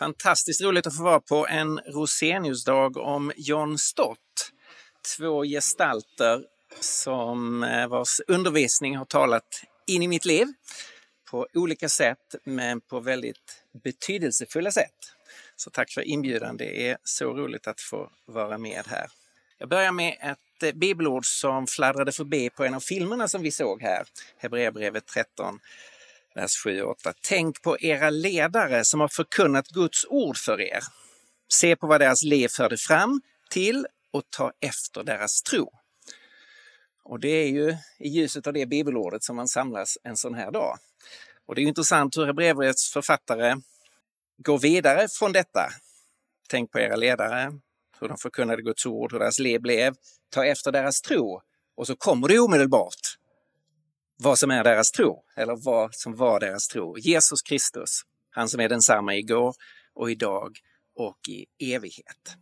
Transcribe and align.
Fantastiskt 0.00 0.60
roligt 0.60 0.86
att 0.86 0.96
få 0.96 1.02
vara 1.02 1.20
på 1.20 1.46
en 1.46 1.78
Roseniusdag 1.78 2.96
om 2.96 3.32
John 3.36 3.78
Stott. 3.78 4.52
Två 5.16 5.44
gestalter 5.44 6.42
som 6.80 7.62
eh, 7.62 7.88
vars 7.88 8.20
undervisning 8.26 8.96
har 8.96 9.04
talat 9.04 9.62
in 9.86 10.02
i 10.02 10.08
mitt 10.08 10.24
liv 10.24 10.46
på 11.30 11.46
olika 11.54 11.88
sätt, 11.88 12.34
men 12.44 12.80
på 12.80 13.00
väldigt 13.00 13.64
betydelsefulla 13.84 14.70
sätt. 14.70 14.94
Så 15.56 15.70
tack 15.70 15.90
för 15.90 16.02
inbjudan. 16.02 16.56
Det 16.56 16.88
är 16.88 16.98
så 17.04 17.32
roligt 17.32 17.66
att 17.66 17.80
få 17.80 18.10
vara 18.26 18.58
med 18.58 18.86
här. 18.86 19.06
Jag 19.58 19.68
börjar 19.68 19.92
med 19.92 20.16
ett 20.20 20.62
eh, 20.62 20.72
bibelord 20.72 21.26
som 21.26 21.66
fladdrade 21.66 22.12
förbi 22.12 22.50
på 22.50 22.64
en 22.64 22.74
av 22.74 22.80
filmerna 22.80 23.28
som 23.28 23.42
vi 23.42 23.50
såg 23.50 23.82
här, 23.82 24.04
Hebreerbrevet 24.38 25.06
13, 25.06 25.60
vers 26.40 26.56
7 26.64 26.82
och 26.82 26.90
8. 26.90 27.12
Tänk 27.22 27.62
på 27.62 27.80
era 27.80 28.10
ledare 28.10 28.84
som 28.84 29.00
har 29.00 29.08
förkunnat 29.08 29.68
Guds 29.68 30.04
ord 30.08 30.36
för 30.36 30.60
er. 30.60 30.80
Se 31.52 31.76
på 31.76 31.86
vad 31.86 32.00
deras 32.00 32.22
liv 32.22 32.48
förde 32.48 32.76
fram 32.76 33.20
till 33.50 33.86
och 34.12 34.22
ta 34.30 34.52
efter 34.60 35.04
deras 35.04 35.42
tro. 35.42 35.72
Och 37.04 37.20
det 37.20 37.28
är 37.28 37.48
ju 37.48 37.76
i 37.98 38.08
ljuset 38.08 38.46
av 38.46 38.52
det 38.52 38.66
bibelordet 38.66 39.22
som 39.22 39.36
man 39.36 39.48
samlas 39.48 39.98
en 40.02 40.16
sån 40.16 40.34
här 40.34 40.50
dag. 40.50 40.78
Och 41.46 41.54
det 41.54 41.62
är 41.62 41.66
intressant 41.66 42.16
hur 42.16 42.26
Hebreerbrevets 42.26 42.92
författare 42.92 43.56
går 44.38 44.58
vidare 44.58 45.08
från 45.08 45.32
detta. 45.32 45.70
Tänk 46.48 46.72
på 46.72 46.78
era 46.80 46.96
ledare, 46.96 47.52
hur 48.00 48.08
de 48.08 48.18
förkunnade 48.18 48.62
Guds 48.62 48.86
ord, 48.86 49.12
hur 49.12 49.18
deras 49.18 49.38
liv 49.38 49.60
blev, 49.60 49.94
ta 50.30 50.44
efter 50.44 50.72
deras 50.72 51.00
tro. 51.00 51.42
Och 51.76 51.86
så 51.86 51.96
kommer 51.96 52.28
det 52.28 52.38
omedelbart 52.38 53.19
vad 54.22 54.38
som 54.38 54.50
är 54.50 54.64
deras 54.64 54.90
tro, 54.90 55.24
eller 55.36 55.56
vad 55.56 55.94
som 55.94 56.16
var 56.16 56.40
deras 56.40 56.68
tro. 56.68 56.98
Jesus 56.98 57.42
Kristus, 57.42 58.00
han 58.30 58.48
som 58.48 58.60
är 58.60 58.68
densamma 58.68 59.14
igår 59.14 59.54
och 59.94 60.10
idag 60.10 60.58
och 60.94 61.18
i 61.28 61.46
evighet. 61.74 62.36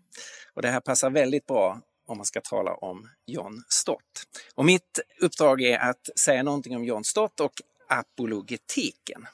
Och 0.55 0.63
Det 0.63 0.69
här 0.69 0.81
passar 0.81 1.11
väldigt 1.11 1.47
bra 1.47 1.81
om 2.07 2.17
man 2.17 2.27
ska 2.27 2.41
tala 2.41 2.75
om 2.75 3.09
John 3.27 3.65
Stott. 3.69 4.27
Och 4.55 4.65
mitt 4.65 5.01
uppdrag 5.21 5.63
är 5.63 5.79
att 5.79 6.09
säga 6.21 6.43
någonting 6.43 6.77
om 6.77 6.85
John 6.85 7.05
Stott 7.05 7.41
och 7.41 7.53
apologetiken. 7.89 9.27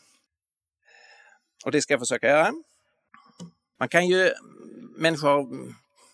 Och 1.64 1.72
det 1.72 1.82
ska 1.82 1.92
jag 1.92 2.00
försöka 2.00 2.28
göra. 2.28 2.52
Man 3.78 3.88
kan 3.88 4.06
ju, 4.06 4.32
människor 4.96 5.48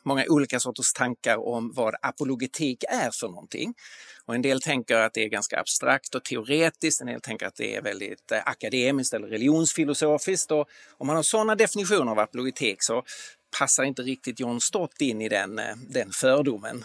många 0.05 0.25
olika 0.29 0.61
sorters 0.61 0.93
tankar 0.93 1.37
om 1.49 1.73
vad 1.73 1.95
apologetik 2.03 2.85
är 2.89 3.11
för 3.11 3.29
någonting. 3.29 3.75
Och 4.25 4.35
en 4.35 4.43
del 4.43 4.61
tänker 4.61 4.97
att 4.97 5.15
det 5.15 5.25
är 5.25 5.29
ganska 5.29 5.61
abstrakt 5.61 6.15
och 6.15 6.25
teoretiskt, 6.25 7.01
en 7.01 7.07
del 7.07 7.21
tänker 7.21 7.47
att 7.47 7.57
det 7.57 7.77
är 7.77 7.83
väldigt 7.83 8.33
eh, 8.33 8.39
akademiskt 8.45 9.15
eller 9.15 9.29
religionsfilosofiskt. 9.29 10.51
Och 10.51 10.69
om 10.99 11.07
man 11.07 11.17
har 11.17 11.23
sådana 11.23 11.55
definitioner 11.55 12.13
av 12.13 12.19
apologetik 12.19 12.83
så 12.83 13.03
passar 13.59 13.85
inte 13.85 14.03
riktigt 14.03 14.41
John 14.41 14.61
Stott 14.61 15.01
in 15.01 15.23
i 15.23 15.29
den, 15.29 15.59
eh, 15.59 15.77
den 15.89 16.11
fördomen, 16.11 16.85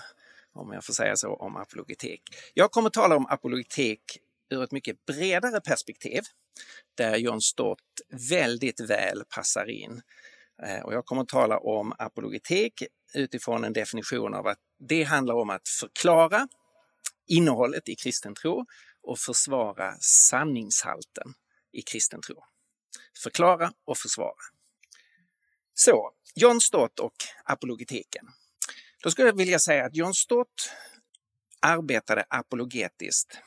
om 0.53 0.73
jag 0.73 0.85
får 0.85 0.93
säga 0.93 1.15
så, 1.15 1.33
om 1.35 1.55
apologetik. 1.55 2.21
Jag 2.53 2.71
kommer 2.71 2.87
att 2.87 2.93
tala 2.93 3.15
om 3.15 3.25
apologetik 3.25 4.19
ur 4.49 4.63
ett 4.63 4.71
mycket 4.71 5.05
bredare 5.05 5.61
perspektiv, 5.61 6.21
där 6.95 7.15
John 7.15 7.41
Stott 7.41 7.79
väldigt 8.29 8.79
väl 8.79 9.23
passar 9.35 9.69
in. 9.69 10.01
Eh, 10.63 10.85
och 10.85 10.93
jag 10.93 11.05
kommer 11.05 11.21
att 11.21 11.27
tala 11.27 11.57
om 11.57 11.93
apologetik 11.97 12.83
utifrån 13.15 13.63
en 13.63 13.73
definition 13.73 14.33
av 14.33 14.47
att 14.47 14.59
det 14.79 15.03
handlar 15.03 15.35
om 15.35 15.49
att 15.49 15.69
förklara 15.69 16.47
innehållet 17.27 17.89
i 17.89 17.95
kristen 17.95 18.35
tro 18.35 18.65
och 19.01 19.19
försvara 19.19 19.95
sanningshalten 19.99 21.33
i 21.71 21.81
kristen 21.81 22.21
tro. 22.21 22.43
Förklara 23.23 23.73
och 23.85 23.97
försvara. 23.97 24.35
Så, 25.73 26.11
John 26.35 26.61
Stott 26.61 26.99
och 26.99 27.15
apologetiken. 27.43 28.25
Då 29.03 29.11
skulle 29.11 29.27
jag 29.27 29.37
vilja 29.37 29.59
säga 29.59 29.85
att 29.85 29.95
John 29.95 30.13
Stott 30.13 30.71
arbetade 31.59 32.25
apologetiskt 32.29 33.37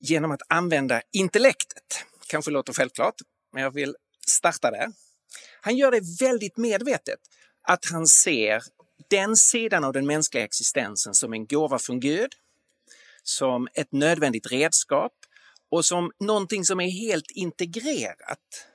genom 0.00 0.30
att 0.30 0.42
använda 0.48 1.02
intellektet. 1.12 2.04
Kanske 2.26 2.50
låter 2.50 2.72
självklart, 2.72 3.14
men 3.52 3.62
jag 3.62 3.70
vill 3.70 3.96
starta 4.26 4.70
där. 4.70 4.92
Han 5.60 5.76
gör 5.76 5.90
det 5.90 6.24
väldigt 6.26 6.56
medvetet 6.56 7.20
att 7.62 7.84
han 7.92 8.06
ser 8.06 8.62
den 9.10 9.36
sidan 9.36 9.84
av 9.84 9.92
den 9.92 10.06
mänskliga 10.06 10.44
existensen 10.44 11.14
som 11.14 11.32
en 11.32 11.46
gåva 11.46 11.78
från 11.78 12.00
Gud, 12.00 12.32
som 13.22 13.68
ett 13.74 13.92
nödvändigt 13.92 14.52
redskap 14.52 15.12
och 15.70 15.84
som 15.84 16.12
någonting 16.20 16.64
som 16.64 16.80
är 16.80 16.90
helt 16.90 17.30
integrerat 17.30 18.66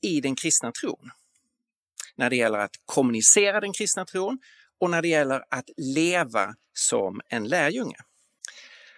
i 0.00 0.20
den 0.20 0.36
kristna 0.36 0.72
tron. 0.72 1.10
När 2.14 2.30
det 2.30 2.36
gäller 2.36 2.58
att 2.58 2.74
kommunicera 2.84 3.60
den 3.60 3.72
kristna 3.72 4.04
tron 4.04 4.38
och 4.80 4.90
när 4.90 5.02
det 5.02 5.08
gäller 5.08 5.44
att 5.50 5.70
leva 5.76 6.54
som 6.72 7.20
en 7.28 7.48
lärjunge. 7.48 7.96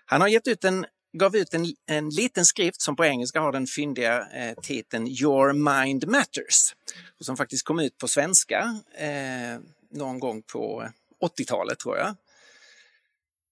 Han 0.05 0.21
har 0.21 0.29
gett 0.29 0.49
ut 0.49 0.65
en, 0.65 0.87
gav 1.19 1.37
ut 1.37 1.55
en, 1.55 1.75
en 1.87 2.11
liten 2.11 2.45
skrift 2.45 2.83
som 2.83 2.97
på 2.97 3.05
engelska 3.05 3.41
har 3.41 3.53
den 3.53 3.67
fyndiga 3.67 4.29
eh, 4.31 4.55
titeln 4.63 5.09
Your 5.09 5.53
Mind 5.53 6.09
Matters 6.09 6.75
och 7.19 7.27
som 7.27 7.37
faktiskt 7.37 7.65
kom 7.65 7.79
ut 7.79 7.99
på 7.99 8.09
svenska 8.09 8.81
eh, 8.99 9.59
någon 9.91 10.19
gång 10.19 10.43
på 10.43 10.89
80-talet 11.21 11.79
tror 11.79 11.97
jag. 11.97 12.17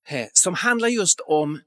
Eh, 0.09 0.29
som 0.33 0.55
handlar 0.55 0.89
just 0.89 1.21
om 1.21 1.61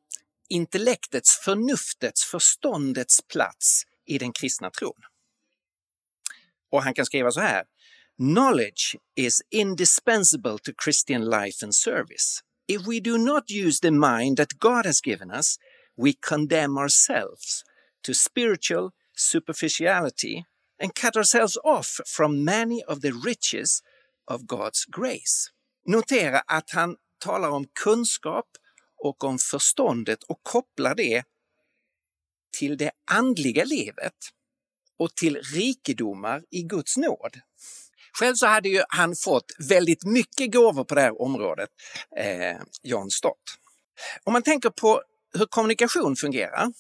intellektets, 0.50 1.40
förnuftets, 1.46 2.24
förståndets 2.24 3.22
plats 3.22 3.84
i 4.06 4.18
den 4.18 4.34
kristna 4.34 4.70
tron. 4.70 5.02
Och 6.72 6.84
han 6.84 6.94
kan 6.94 7.06
skriva 7.06 7.32
så 7.32 7.40
här. 7.40 7.64
Knowledge 8.18 8.96
is 9.16 9.42
indispensable 9.50 10.58
to 10.58 10.72
Christian 10.84 11.30
life 11.30 11.66
and 11.66 11.76
service. 11.76 12.44
If 12.68 12.88
we 12.88 13.00
do 13.00 13.18
not 13.18 13.52
use 13.52 13.82
the 13.82 13.92
mind 13.92 14.38
that 14.38 14.60
God 14.60 14.86
has 14.86 15.08
given 15.08 15.32
us, 15.32 15.58
we 16.04 16.14
condemn 16.14 16.78
ourselves 16.78 17.64
to 18.04 18.14
spiritual 18.14 18.92
superficiality 19.16 20.46
and 20.82 20.96
cut 20.96 21.18
ourselves 21.18 21.58
off 21.64 22.00
from 22.06 22.44
many 22.44 22.84
of 22.88 23.02
the 23.02 23.12
riches 23.26 23.82
of 24.28 24.42
God's 24.42 24.86
grace. 24.88 25.52
Notera 25.86 26.40
att 26.40 26.70
han 26.72 26.96
talar 27.20 27.50
om 27.50 27.66
kunskap 27.84 28.46
och 29.04 29.24
om 29.24 29.38
förståndet 29.52 30.24
och 30.24 30.40
kopplar 30.44 30.96
det 30.96 31.24
till 32.58 32.78
det 32.78 32.92
andliga 33.12 33.64
livet 33.64 34.14
och 35.00 35.16
till 35.16 35.38
rikedomar 35.38 36.44
i 36.52 36.64
Guds 36.64 36.98
nåd. 36.98 37.40
Själv 38.20 38.36
så 38.36 38.48
hade 38.48 38.70
ju 38.70 38.82
han 38.90 39.16
fått 39.16 39.46
väldigt 39.70 40.06
mycket 40.06 40.54
gåvor 40.54 40.84
på 40.84 40.96
det 40.96 41.02
här 41.02 41.22
området, 41.22 41.70
eh, 42.18 42.58
John 42.84 43.12
Stott. 43.12 43.44
Om 44.24 44.34
man 44.34 44.44
tänker 44.44 44.70
på 44.70 45.04
hur 45.34 45.46
kommunikation 45.46 46.16
fungerar, 46.16 46.72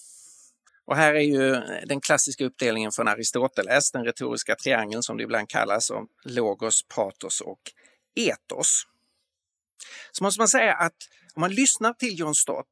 och 0.90 0.96
här 0.96 1.14
är 1.14 1.20
ju 1.20 1.54
eh, 1.54 1.62
den 1.86 2.02
klassiska 2.02 2.46
uppdelningen 2.46 2.92
från 2.92 3.08
Aristoteles, 3.08 3.92
den 3.92 4.06
retoriska 4.06 4.56
triangeln 4.56 5.04
som 5.04 5.18
det 5.18 5.24
ibland 5.24 5.50
kallas, 5.50 5.90
om 5.90 6.08
logos, 6.26 6.84
patos 6.88 7.42
och 7.42 7.60
etos. 8.16 8.84
Så 10.12 10.24
måste 10.24 10.42
man 10.42 10.48
säga 10.48 10.74
att 10.74 10.96
om 11.34 11.42
man 11.42 11.52
lyssnar 11.52 11.94
till 11.94 12.20
John 12.20 12.36
Stott 12.36 12.72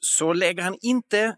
så 0.00 0.32
lägger 0.32 0.62
han 0.62 0.78
inte 0.80 1.36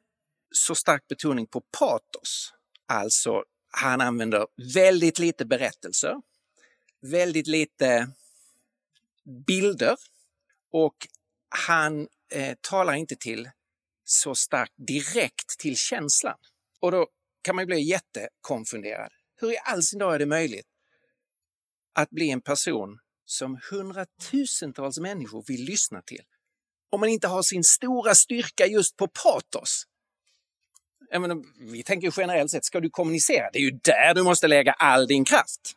så 0.55 0.75
stark 0.75 1.09
betoning 1.09 1.47
på 1.47 1.61
patos. 1.79 2.55
Alltså, 2.89 3.43
han 3.71 4.01
använder 4.01 4.47
väldigt 4.75 5.19
lite 5.19 5.45
berättelser, 5.45 6.15
väldigt 7.03 7.47
lite 7.47 8.11
bilder 9.47 9.97
och 10.73 10.97
han 11.49 12.09
eh, 12.33 12.57
talar 12.61 12.95
inte 12.95 13.17
till 13.17 13.51
så 14.11 14.35
starkt 14.35 14.75
direkt 14.77 15.59
till 15.59 15.77
känslan. 15.77 16.37
Och 16.81 16.93
då 16.93 17.09
kan 17.43 17.57
man 17.57 17.67
bli 17.67 17.81
jättekonfunderad. 17.81 19.13
Hur 19.37 19.53
i 19.53 19.57
all 19.65 19.83
sin 19.83 19.99
dag 19.99 20.15
är 20.15 20.19
det 20.19 20.27
möjligt 20.27 20.67
att 21.93 22.11
bli 22.11 22.31
en 22.31 22.41
person 22.41 22.99
som 23.25 23.61
hundratusentals 23.71 24.99
människor 24.99 25.45
vill 25.47 25.65
lyssna 25.65 26.03
till 26.03 26.23
om 26.91 27.01
man 27.01 27.09
inte 27.09 27.29
har 27.29 27.43
sin 27.43 27.65
stora 27.65 28.15
styrka 28.15 28.67
just 28.67 28.97
på 28.97 29.09
patos? 29.09 29.85
Menar, 31.11 31.43
vi 31.73 31.83
tänker 31.83 32.15
generellt 32.17 32.51
sett, 32.51 32.65
ska 32.65 32.81
du 32.81 32.91
kommunicera, 32.91 33.51
det 33.53 33.59
är 33.59 33.63
ju 33.63 33.71
där 33.71 34.15
du 34.15 34.23
måste 34.23 34.49
lägga 34.49 34.73
all 34.73 35.07
din 35.07 35.25
kraft. 35.25 35.77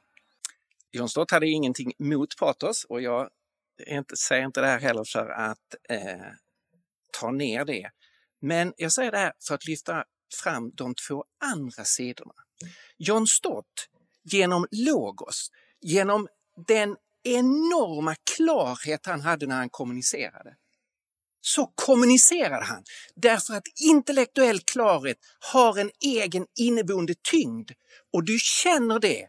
John 0.92 1.10
Stott 1.10 1.32
hade 1.32 1.48
ingenting 1.48 1.94
mot 1.98 2.38
patos 2.38 2.84
och 2.84 3.02
jag 3.02 3.30
inte, 3.88 4.16
säger 4.16 4.46
inte 4.46 4.62
det 4.62 4.68
här 4.68 4.80
heller 4.80 5.04
för 5.04 5.30
att 5.30 5.76
eh, 5.90 6.28
ta 7.20 7.32
ner 7.32 7.66
det. 7.66 7.90
Men 8.46 8.74
jag 8.78 8.92
säger 8.92 9.12
det 9.12 9.18
här 9.18 9.34
för 9.48 9.56
att 9.56 9.68
lyfta 9.68 10.04
fram 10.44 10.72
de 10.74 10.96
två 10.96 11.24
andra 11.40 11.86
sidorna. 11.86 12.34
John 12.98 13.28
Stott, 13.28 13.90
genom 14.24 14.68
Logos, 14.72 15.52
genom 15.82 16.28
den 16.68 16.96
enorma 17.24 18.16
klarhet 18.36 19.06
han 19.06 19.22
hade 19.22 19.48
när 19.48 19.56
han 19.56 19.70
kommunicerade, 19.70 20.56
så 21.42 21.72
kommunicerade 21.76 22.66
han. 22.66 22.84
Därför 23.16 23.54
att 23.54 23.68
intellektuell 23.82 24.60
klarhet 24.60 25.18
har 25.52 25.80
en 25.80 25.92
egen 26.06 26.46
inneboende 26.60 27.14
tyngd. 27.32 27.72
Och 28.14 28.24
du 28.24 28.38
känner 28.40 29.00
det 29.00 29.28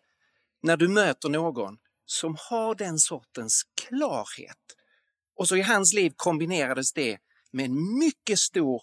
när 0.63 0.77
du 0.77 0.89
möter 0.89 1.29
någon 1.29 1.77
som 2.07 2.37
har 2.51 2.75
den 2.75 2.99
sortens 2.99 3.63
klarhet. 3.81 4.57
Och 5.37 5.49
så 5.49 5.57
i 5.57 5.63
hans 5.63 5.95
liv 5.95 6.13
kombinerades 6.17 6.93
det 6.93 7.19
med 7.53 7.65
en 7.65 7.99
mycket 7.99 8.39
stor 8.39 8.83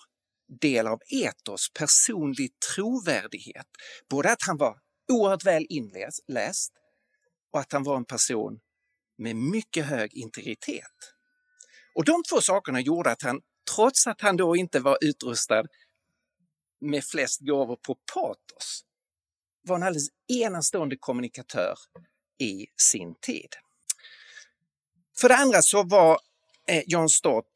del 0.62 0.88
av 0.88 1.00
etos, 1.08 1.74
personlig 1.74 2.50
trovärdighet. 2.76 3.66
Både 4.10 4.32
att 4.32 4.44
han 4.48 4.58
var 4.58 4.78
oerhört 5.12 5.46
väl 5.46 5.66
inläst 5.70 6.74
och 7.54 7.60
att 7.60 7.72
han 7.72 7.84
var 7.84 7.98
en 7.98 8.06
person 8.06 8.60
med 9.18 9.36
mycket 9.36 9.86
hög 9.86 10.14
integritet. 10.14 11.14
Och 11.96 12.06
de 12.06 12.24
två 12.30 12.42
sakerna 12.42 12.82
gjorde 12.82 13.12
att 13.12 13.22
han, 13.22 13.42
trots 13.76 14.08
att 14.08 14.22
han 14.22 14.38
då 14.38 14.56
inte 14.56 14.80
var 14.80 14.98
utrustad 15.02 15.64
med 16.82 17.04
flest 17.06 17.40
gåvor 17.40 17.76
på 17.76 17.98
patos, 18.14 18.84
var 19.64 19.76
en 19.76 19.84
alldeles 19.84 20.08
enastående 20.28 20.98
kommunikatör 21.00 21.76
i 22.40 22.66
sin 22.78 23.16
tid. 23.22 23.50
För 25.22 25.30
det 25.30 25.36
andra 25.36 25.62
så 25.62 25.84
var 25.84 26.20
eh, 26.68 26.84
John 26.86 27.10
Stott 27.10 27.52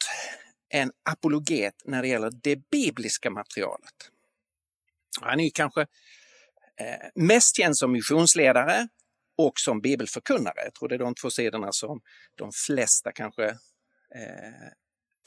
en 0.75 0.91
apologet 1.09 1.75
när 1.85 2.01
det 2.01 2.07
gäller 2.07 2.31
det 2.43 2.69
bibliska 2.69 3.29
materialet. 3.29 4.11
Han 5.21 5.39
är 5.39 5.49
kanske 5.49 5.81
eh, 5.81 7.09
mest 7.15 7.57
känd 7.57 7.77
som 7.77 7.91
missionsledare 7.91 8.87
och 9.37 9.59
som 9.59 9.81
bibelförkunnare. 9.81 10.63
Jag 10.63 10.73
tror 10.73 10.89
det 10.89 10.95
är 10.95 10.99
de 10.99 11.15
två 11.15 11.29
sidorna 11.29 11.71
som 11.71 12.01
de 12.35 12.51
flesta 12.51 13.11
kanske 13.11 13.45
eh, 14.15 14.69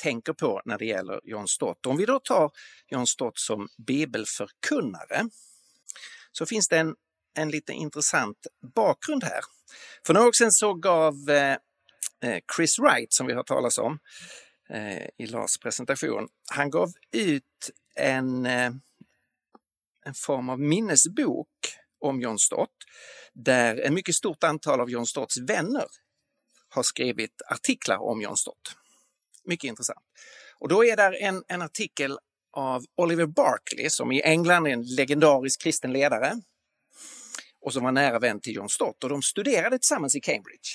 tänker 0.03 0.33
på 0.33 0.63
när 0.65 0.79
det 0.79 0.87
gäller 0.87 1.21
John 1.25 1.49
Stott. 1.49 1.87
Om 1.87 1.97
vi 1.97 2.05
då 2.05 2.21
tar 2.21 2.51
John 2.87 3.07
Stott 3.07 3.39
som 3.39 3.69
bibelförkunnare 3.87 5.29
så 6.33 6.47
finns 6.47 6.69
det 6.69 6.79
en, 6.79 6.95
en 7.35 7.51
lite 7.51 7.73
intressant 7.73 8.47
bakgrund 8.75 9.25
här. 9.25 9.41
För 10.07 10.15
några 10.15 10.29
år 10.29 10.33
sedan 10.33 10.53
så 10.53 10.75
gav 10.75 11.31
eh, 11.31 11.57
eh 12.23 12.39
Chris 12.57 12.79
Wright, 12.79 13.13
som 13.13 13.27
vi 13.27 13.33
har 13.33 13.43
talat 13.43 13.79
om 13.79 13.99
eh, 14.71 15.07
i 15.19 15.27
Lars 15.27 15.59
presentation, 15.59 16.29
han 16.51 16.71
gav 16.71 16.93
ut 17.13 17.71
en, 17.95 18.47
eh, 18.47 18.73
en 20.05 20.15
form 20.15 20.49
av 20.49 20.61
minnesbok 20.61 21.49
om 22.01 22.21
John 22.21 22.39
Stott 22.39 22.77
där 23.33 23.81
ett 23.81 23.93
mycket 23.93 24.15
stort 24.15 24.45
antal 24.45 24.81
av 24.81 24.91
John 24.91 25.07
Stotts 25.07 25.39
vänner 25.39 25.87
har 26.69 26.83
skrivit 26.83 27.43
artiklar 27.51 27.99
om 27.99 28.23
John 28.23 28.37
Stott. 28.37 28.77
Mycket 29.45 29.69
intressant. 29.69 30.05
Och 30.59 30.69
då 30.69 30.85
är 30.85 30.97
där 30.97 31.23
en, 31.23 31.45
en 31.49 31.63
artikel 31.63 32.19
av 32.53 32.85
Oliver 32.95 33.27
Barkley 33.27 33.91
som 33.91 34.13
i 34.13 34.23
England 34.23 34.67
är 34.67 34.71
en 34.71 34.83
legendarisk 34.83 35.63
kristen 35.63 35.93
ledare 35.93 36.41
och 37.61 37.73
som 37.73 37.85
var 37.85 37.93
nära 37.93 38.19
vän 38.19 38.41
till 38.41 38.55
John 38.55 38.69
Stott 38.69 39.05
och 39.05 39.11
de 39.11 39.23
studerade 39.23 39.79
tillsammans 39.79 40.17
i 40.17 40.21
Cambridge. 40.21 40.69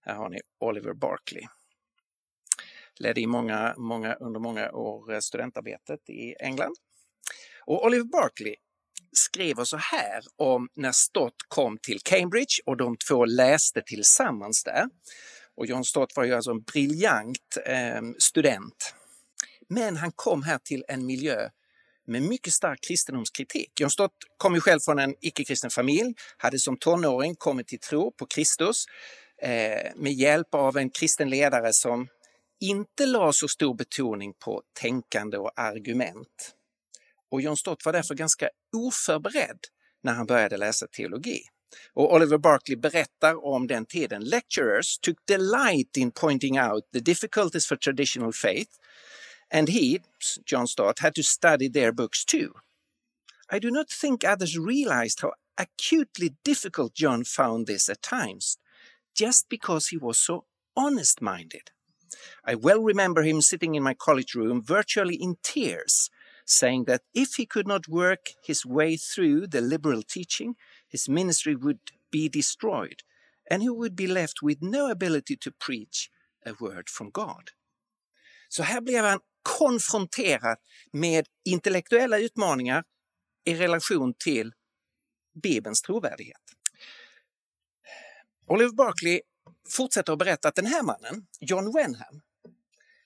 Här 0.00 0.14
har 0.14 0.28
ni 0.28 0.40
Oliver 0.60 0.92
Barkley. 0.92 1.46
Ledde 3.00 3.20
i 3.20 3.26
många, 3.26 3.74
många, 3.76 4.14
under 4.14 4.40
många 4.40 4.70
år 4.70 5.12
eh, 5.12 5.20
studentarbetet 5.20 6.10
i 6.10 6.34
England. 6.40 6.74
Och 7.66 7.84
Oliver 7.84 8.04
Barkley 8.04 8.54
skriver 9.12 9.64
så 9.64 9.76
här 9.76 10.22
om 10.36 10.68
när 10.74 10.92
Stott 10.92 11.34
kom 11.48 11.78
till 11.78 12.00
Cambridge 12.00 12.62
och 12.66 12.76
de 12.76 12.96
två 13.08 13.24
läste 13.24 13.82
tillsammans 13.82 14.64
där. 14.64 14.86
Och 15.56 15.66
John 15.66 15.84
Stott 15.84 16.16
var 16.16 16.24
ju 16.24 16.34
alltså 16.34 16.50
en 16.50 16.62
briljant 16.62 17.56
eh, 17.66 18.02
student. 18.18 18.94
Men 19.68 19.96
han 19.96 20.12
kom 20.14 20.42
här 20.42 20.58
till 20.58 20.84
en 20.88 21.06
miljö 21.06 21.50
med 22.06 22.22
mycket 22.22 22.52
stark 22.52 22.80
kristendomskritik. 22.80 23.80
John 23.80 23.90
Stott 23.90 24.12
kom 24.36 24.54
ju 24.54 24.60
själv 24.60 24.80
från 24.80 24.98
en 24.98 25.14
icke-kristen 25.20 25.70
familj, 25.70 26.14
hade 26.36 26.58
som 26.58 26.76
tonåring 26.76 27.36
kommit 27.36 27.68
till 27.68 27.80
tro 27.80 28.12
på 28.12 28.26
Kristus 28.26 28.84
eh, 29.42 29.92
med 29.96 30.12
hjälp 30.12 30.54
av 30.54 30.76
en 30.76 30.90
kristen 30.90 31.30
ledare 31.30 31.72
som 31.72 32.08
inte 32.60 33.06
la 33.06 33.32
så 33.32 33.48
stor 33.48 33.74
betoning 33.74 34.34
på 34.34 34.62
tänkande 34.80 35.38
och 35.38 35.52
argument. 35.56 36.54
Och 37.30 37.40
John 37.40 37.56
Stott 37.56 37.84
var 37.84 37.92
därför 37.92 38.14
ganska 38.14 38.48
oförberedd 38.76 39.58
när 40.02 40.12
han 40.12 40.26
började 40.26 40.56
läsa 40.56 40.86
teologi. 40.86 41.40
Och 41.94 42.14
Oliver 42.14 42.38
Barkley 42.38 42.76
berättar 42.76 43.44
om 43.44 43.66
den 43.66 43.86
tiden. 43.86 44.24
Lecturers 44.24 44.98
took 44.98 45.16
delight 45.26 45.96
in 45.96 46.10
pointing 46.10 46.60
out 46.60 46.84
the 46.92 47.00
difficulties 47.00 47.66
for 47.66 47.76
traditional 47.76 48.32
faith 48.32 48.70
and 49.50 49.68
he, 49.68 50.00
John 50.44 50.66
Stott, 50.66 50.98
had 50.98 51.14
to 51.14 51.22
study 51.22 51.68
their 51.68 51.92
books 51.92 52.24
too. 52.24 52.54
I 53.50 53.58
do 53.58 53.70
not 53.70 53.88
think 53.88 54.24
others 54.24 54.58
realized 54.58 55.20
how 55.20 55.32
acutely 55.56 56.34
difficult 56.44 56.94
John 56.94 57.24
found 57.24 57.66
this 57.66 57.88
at 57.88 58.02
times, 58.02 58.58
just 59.14 59.48
because 59.48 59.88
he 59.88 59.96
was 59.96 60.18
so 60.18 60.44
honest 60.76 61.22
minded. 61.22 61.70
I 62.44 62.54
well 62.54 62.82
remember 62.82 63.22
him 63.22 63.40
sitting 63.40 63.74
in 63.74 63.82
my 63.82 63.94
college 63.94 64.34
room, 64.34 64.62
virtually 64.62 65.16
in 65.16 65.36
tears, 65.42 66.10
saying 66.44 66.84
that 66.84 67.02
if 67.14 67.34
he 67.36 67.46
could 67.46 67.66
not 67.66 67.88
work 67.88 68.34
his 68.42 68.66
way 68.66 68.96
through 68.96 69.46
the 69.46 69.60
liberal 69.60 70.02
teaching, 70.02 70.56
his 70.88 71.08
ministry 71.08 71.54
would 71.54 71.80
be 72.10 72.28
destroyed, 72.28 73.02
and 73.50 73.62
he 73.62 73.70
would 73.70 73.94
be 73.94 74.06
left 74.06 74.42
with 74.42 74.58
no 74.62 74.90
ability 74.90 75.36
to 75.36 75.50
preach 75.50 76.10
a 76.46 76.52
word 76.60 76.88
from 76.88 77.10
God. 77.10 77.50
Så 78.48 78.62
här 78.62 78.80
blev 78.80 79.04
han 79.04 79.20
konfronterad 79.42 80.56
med 80.92 81.26
intellektuella 81.44 82.18
utmaningar 82.18 82.84
i 83.44 83.54
relation 83.54 84.14
till 84.14 84.52
Bibelns 85.42 85.82
trovärdighet. 85.82 86.42
Oliver 88.46 88.74
Barkley 88.74 89.20
fortsätter 89.68 90.12
att 90.12 90.18
berätta 90.18 90.48
att 90.48 90.54
den 90.54 90.66
här 90.66 90.82
mannen, 90.82 91.26
John 91.40 91.72
Wenham, 91.72 92.20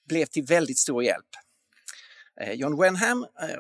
blev 0.09 0.27
till 0.27 0.45
väldigt 0.45 0.79
stor 0.79 1.03
hjälp. 1.03 1.27
Eh, 2.41 2.53
John 2.53 2.81
Wenham 2.81 3.27
eh, 3.41 3.51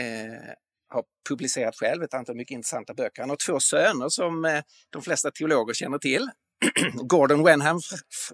eh, 0.00 0.54
har 0.88 1.04
publicerat 1.28 1.76
själv 1.76 2.02
ett 2.02 2.14
antal 2.14 2.36
mycket 2.36 2.54
intressanta 2.54 2.94
böcker. 2.94 3.22
Han 3.22 3.30
har 3.30 3.36
två 3.36 3.60
söner 3.60 4.08
som 4.08 4.62
de 4.90 5.02
flesta 5.02 5.30
teologer 5.30 5.74
känner 5.74 5.98
till. 5.98 6.30
Gordon 6.94 7.44
Wenham, 7.44 7.80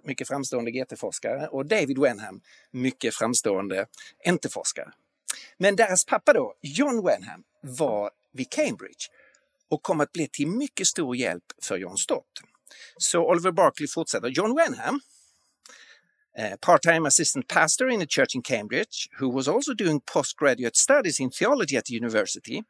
mycket 0.02 0.28
framstående 0.28 0.70
GT-forskare, 0.70 1.48
och 1.48 1.66
David 1.66 1.98
Wenham, 1.98 2.40
mycket 2.70 3.14
framstående 3.14 3.86
NT-forskare. 4.30 4.92
Men 5.58 5.76
deras 5.76 6.04
pappa 6.04 6.32
då, 6.32 6.54
John 6.60 7.04
Wenham, 7.04 7.42
var 7.62 8.10
vid 8.32 8.50
Cambridge 8.50 9.06
och 9.68 9.82
kom 9.82 10.00
att 10.00 10.12
bli 10.12 10.28
till 10.28 10.46
mycket 10.46 10.86
stor 10.86 11.16
hjälp 11.16 11.44
för 11.62 11.76
John 11.76 11.96
Stott. 11.96 12.42
Så 12.98 13.28
Oliver 13.30 13.52
Barkley 13.52 13.86
fortsätter. 13.86 14.30
John 14.30 14.54
Wenham, 14.54 15.00
a 16.38 16.56
part-time 16.56 17.06
assistant 17.06 17.48
pastor 17.48 17.88
in 17.88 18.02
a 18.02 18.06
church 18.06 18.34
in 18.34 18.42
Cambridge, 18.42 19.08
who 19.18 19.28
was 19.28 19.48
also 19.48 19.74
doing 19.74 20.00
postgraduate 20.00 20.76
studies 20.76 21.20
in 21.20 21.30
theology 21.30 21.76
at 21.76 21.84
the 21.84 21.94
university, 21.94 22.62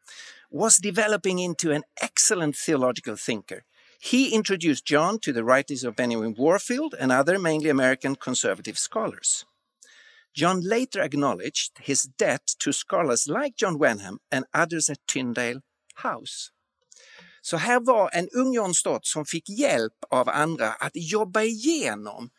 was 0.50 0.78
developing 0.82 1.38
into 1.38 1.70
an 1.72 1.82
excellent 2.00 2.56
theological 2.56 3.16
thinker 3.16 3.64
He 4.02 4.34
introduced 4.34 4.86
John 4.86 5.18
to 5.20 5.32
the 5.32 5.44
writings 5.44 5.84
of 5.84 5.94
Benjamin 5.94 6.34
Warfield 6.34 6.94
and 6.98 7.12
other 7.12 7.38
mainly 7.38 7.68
American 7.68 8.16
conservative 8.16 8.78
scholars. 8.78 9.44
John 10.34 10.62
later 10.62 11.02
acknowledged 11.02 11.72
his 11.82 12.04
debt 12.04 12.54
to 12.60 12.72
scholars 12.72 13.28
like 13.28 13.56
John 13.56 13.78
Wenham 13.78 14.20
and 14.32 14.46
others 14.54 14.88
at 14.88 15.06
Tyndale 15.06 15.60
House. 15.96 16.50
Så 17.42 17.56
här 17.56 17.80
var 17.80 18.10
en 18.12 18.28
ung 18.28 18.54
John 18.54 18.74
Stott 18.74 19.06
som 19.06 19.24
fick 19.24 19.48
hjälp 19.48 19.94
av 20.10 20.28
andra 20.28 20.72
att 20.72 20.92
jobba 20.94 21.42
igenom 21.42 22.30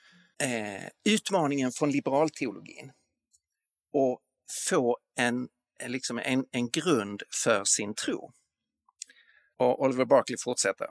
eh, 0.43 0.87
utmaningen 1.03 1.71
från 1.71 1.91
liberalteologin 1.91 2.91
och 3.93 4.21
få 4.67 4.97
en, 5.15 5.47
liksom 5.85 6.19
en, 6.23 6.45
en 6.51 6.69
grund 6.69 7.23
för 7.43 7.63
sin 7.63 7.93
tro. 7.95 8.31
Och 9.57 9.81
Oliver 9.81 10.05
Barkley 10.05 10.37
fortsätter. 10.37 10.87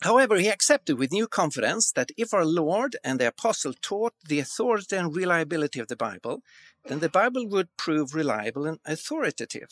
However, 0.00 0.36
he 0.36 0.48
accepted 0.48 0.98
with 0.98 1.12
new 1.12 1.26
confidence 1.26 1.92
that 1.92 2.12
if 2.16 2.32
our 2.32 2.44
Lord 2.44 2.96
and 3.02 3.18
the 3.18 3.26
Apostle 3.26 3.74
taught 3.74 4.14
the 4.28 4.38
authority 4.38 4.96
and 4.96 5.16
reliability 5.16 5.80
of 5.80 5.88
the 5.88 5.96
Bible, 5.96 6.42
then 6.88 7.00
the 7.00 7.08
Bible 7.08 7.48
would 7.48 7.76
prove 7.76 8.14
reliable 8.14 8.64
and 8.66 8.78
authoritative. 8.84 9.68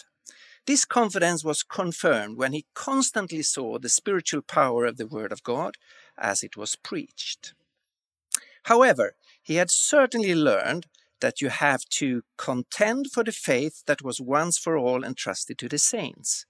This 0.66 0.84
confidence 0.84 1.44
was 1.44 1.62
confirmed 1.62 2.36
when 2.36 2.52
he 2.52 2.66
constantly 2.74 3.42
saw 3.42 3.78
the 3.78 3.88
spiritual 3.88 4.42
power 4.42 4.84
of 4.84 4.96
the 4.98 5.06
Word 5.06 5.32
of 5.32 5.42
God 5.42 5.76
as 6.18 6.42
it 6.42 6.56
was 6.56 6.76
preached. 6.76 7.54
However, 8.64 9.14
he 9.42 9.54
had 9.56 9.70
certainly 9.70 10.34
learned 10.34 10.86
that 11.20 11.40
you 11.40 11.48
have 11.48 11.84
to 11.88 12.22
contend 12.36 13.10
for 13.12 13.24
the 13.24 13.32
faith 13.32 13.84
that 13.86 14.02
was 14.02 14.20
once 14.20 14.58
for 14.58 14.76
all 14.76 15.04
entrusted 15.04 15.58
to 15.58 15.68
the 15.68 15.78
saints. 15.78 16.44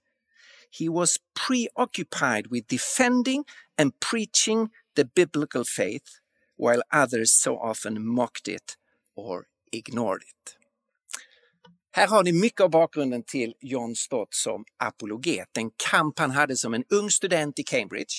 he 0.69 0.89
was 0.89 1.19
preoccupied 1.35 2.47
with 2.47 2.67
defending 2.67 3.45
and 3.77 3.99
preaching 3.99 4.71
the 4.95 5.05
biblical 5.05 5.63
faith 5.63 6.19
while 6.57 6.81
others 6.91 7.31
so 7.31 7.57
often 7.57 8.05
mocked 8.05 8.47
it 8.47 8.77
or 9.15 9.47
ignored 9.71 10.23
it. 10.23 10.56
Här 11.97 12.07
har 12.07 12.23
ni 12.23 12.31
mycket 12.31 12.61
av 12.61 12.69
bakgrunden 12.69 13.23
till 13.23 13.53
John 13.59 13.95
Stott 13.95 14.33
som 14.33 14.65
apologet, 14.77 15.47
den 15.51 15.71
kamp 15.91 16.19
han 16.19 16.31
hade 16.31 16.57
som 16.57 16.73
en 16.73 16.83
ung 16.89 17.09
student 17.09 17.59
i 17.59 17.63
Cambridge 17.63 18.13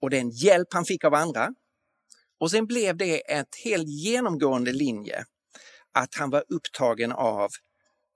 och 0.00 0.10
den 0.10 0.30
hjälp 0.30 0.68
han 0.70 0.84
fick 0.84 1.04
av 1.04 1.14
andra. 1.14 1.48
Och 2.40 2.50
sen 2.50 2.66
blev 2.66 2.96
det 2.96 3.32
ett 3.32 3.56
helt 3.64 3.88
genomgående 3.88 4.72
linje 4.72 5.24
att 5.92 6.14
han 6.14 6.30
var 6.30 6.44
upptagen 6.48 7.12
av 7.12 7.50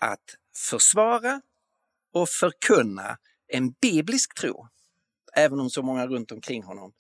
att 0.00 0.37
försvara 0.71 1.40
och 2.12 2.28
förkunna 2.28 3.18
en 3.49 3.73
biblisk 3.73 4.35
tro, 4.35 4.68
även 5.37 5.61
om 5.61 5.71
så 5.71 5.82
många 5.82 6.06
runt 6.06 6.32
omkring 6.32 6.62
honom 6.62 6.92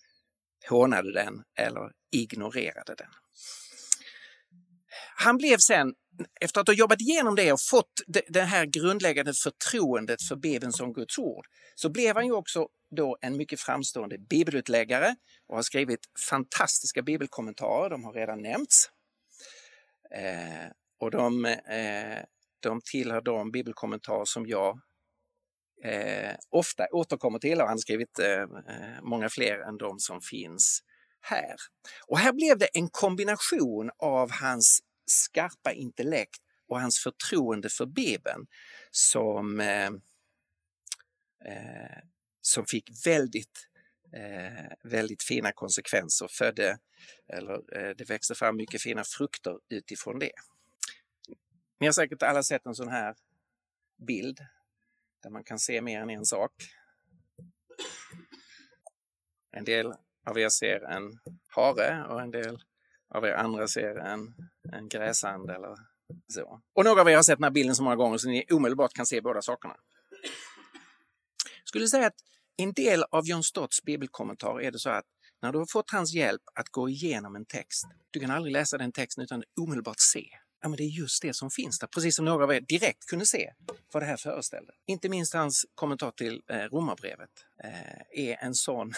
hånade 0.68 1.12
den 1.12 1.42
eller 1.58 1.92
ignorerade 2.12 2.94
den. 2.94 3.10
Han 5.16 5.36
blev 5.36 5.56
sen, 5.58 5.94
efter 6.40 6.60
att 6.60 6.66
ha 6.66 6.74
jobbat 6.74 7.00
igenom 7.00 7.34
det 7.34 7.52
och 7.52 7.60
fått 7.60 7.92
det 8.28 8.42
här 8.42 8.66
grundläggande 8.66 9.32
förtroendet 9.34 10.22
för 10.22 10.36
Bibeln 10.36 10.72
som 10.72 10.92
Guds 10.92 11.18
ord, 11.18 11.46
så 11.74 11.88
blev 11.88 12.16
han 12.16 12.26
ju 12.26 12.32
också 12.32 12.68
då 12.96 13.18
en 13.20 13.36
mycket 13.36 13.60
framstående 13.60 14.18
bibelutläggare 14.18 15.16
och 15.48 15.56
har 15.56 15.62
skrivit 15.62 16.00
fantastiska 16.30 17.02
bibelkommentarer, 17.02 17.90
de 17.90 18.04
har 18.04 18.12
redan 18.12 18.42
nämnts. 18.42 18.90
Eh, 20.14 20.70
och 21.00 21.10
de, 21.10 21.44
eh, 21.44 22.22
de 22.60 22.80
tillhör 22.84 23.20
de 23.20 23.50
bibelkommentarer 23.50 24.24
som 24.24 24.46
jag 24.46 24.80
eh, 25.84 26.34
ofta 26.50 26.86
återkommer 26.92 27.38
till 27.38 27.60
och 27.60 27.66
han 27.66 27.68
har 27.68 27.78
skrivit 27.78 28.18
eh, 28.18 28.42
eh 28.42 29.02
många 29.02 29.28
fler 29.28 29.68
än 29.68 29.76
de 29.76 29.98
som 29.98 30.20
finns 30.20 30.82
här. 31.20 31.56
Och 32.06 32.18
här 32.18 32.32
blev 32.32 32.58
det 32.58 32.66
en 32.66 32.88
kombination 32.88 33.90
av 33.98 34.30
hans 34.30 34.80
skarpa 35.04 35.72
intellekt 35.72 36.42
och 36.68 36.80
hans 36.80 36.98
förtroende 36.98 37.68
för 37.68 37.86
Bibeln 37.86 38.46
som, 38.90 39.60
eh, 39.60 39.90
eh, 41.44 41.98
som 42.40 42.66
fick 42.66 43.06
väldigt, 43.06 43.68
eh, 44.12 44.72
väldigt 44.84 45.22
fina 45.22 45.52
konsekvenser. 45.52 46.28
Födde, 46.30 46.78
eller, 47.28 47.78
eh, 47.78 47.94
det 47.96 48.10
växte 48.10 48.34
fram 48.34 48.56
mycket 48.56 48.82
fina 48.82 49.04
frukter 49.04 49.58
utifrån 49.68 50.18
det. 50.18 50.32
Ni 51.80 51.86
har 51.86 51.92
säkert 51.92 52.22
alla 52.22 52.42
sett 52.42 52.66
en 52.66 52.74
sån 52.74 52.88
här 52.88 53.14
bild 54.06 54.46
där 55.22 55.30
man 55.30 55.44
kan 55.44 55.58
se 55.58 55.82
mer 55.82 56.00
än 56.00 56.10
en 56.10 56.26
sak. 56.26 56.52
En 59.50 59.64
del 59.64 59.92
av 60.26 60.38
er 60.38 60.48
ser 60.48 60.80
en 60.80 61.18
hare 61.46 62.04
och 62.08 62.20
en 62.20 62.30
del 62.30 62.58
av 63.14 63.24
er 63.24 63.32
andra 63.32 63.68
ser 63.68 63.96
en, 63.96 64.34
en 64.72 64.88
gräsand 64.88 65.50
eller 65.50 65.76
så. 66.28 66.60
Och 66.74 66.84
några 66.84 67.00
av 67.00 67.08
er 67.08 67.16
har 67.16 67.22
sett 67.22 67.38
den 67.38 67.44
här 67.44 67.50
bilden 67.50 67.76
så 67.76 67.82
många 67.82 67.96
gånger 67.96 68.18
så 68.18 68.28
ni 68.28 68.44
omedelbart 68.50 68.92
kan 68.92 69.06
se 69.06 69.20
båda 69.20 69.42
sakerna. 69.42 69.74
Jag 71.44 71.68
skulle 71.68 71.88
säga 71.88 72.06
att 72.06 72.16
en 72.56 72.72
del 72.72 73.04
av 73.10 73.26
John 73.26 73.42
Stotts 73.42 73.82
bibelkommentar 73.82 74.60
är 74.60 74.70
det 74.70 74.78
så 74.78 74.90
att 74.90 75.04
när 75.42 75.52
du 75.52 75.58
har 75.58 75.66
fått 75.66 75.90
hans 75.90 76.14
hjälp 76.14 76.42
att 76.54 76.68
gå 76.68 76.88
igenom 76.88 77.36
en 77.36 77.44
text, 77.44 77.84
du 78.10 78.20
kan 78.20 78.30
aldrig 78.30 78.52
läsa 78.52 78.78
den 78.78 78.92
texten 78.92 79.24
utan 79.24 79.42
omedelbart 79.60 80.00
se 80.00 80.28
ja, 80.62 80.68
men 80.68 80.76
det 80.76 80.82
är 80.82 80.88
just 80.88 81.22
det 81.22 81.34
som 81.34 81.50
finns 81.50 81.78
där, 81.78 81.86
precis 81.86 82.16
som 82.16 82.24
några 82.24 82.44
av 82.44 82.52
er 82.52 82.60
direkt 82.60 83.06
kunde 83.06 83.26
se 83.26 83.52
vad 83.92 84.02
det 84.02 84.06
här 84.06 84.16
föreställde. 84.16 84.72
Inte 84.86 85.08
minst 85.08 85.34
hans 85.34 85.66
kommentar 85.74 86.10
till 86.10 86.42
eh, 86.50 86.56
Romarbrevet 86.56 87.30
eh, 87.64 88.26
är 88.26 88.36
en 88.44 88.54
sån 88.54 88.92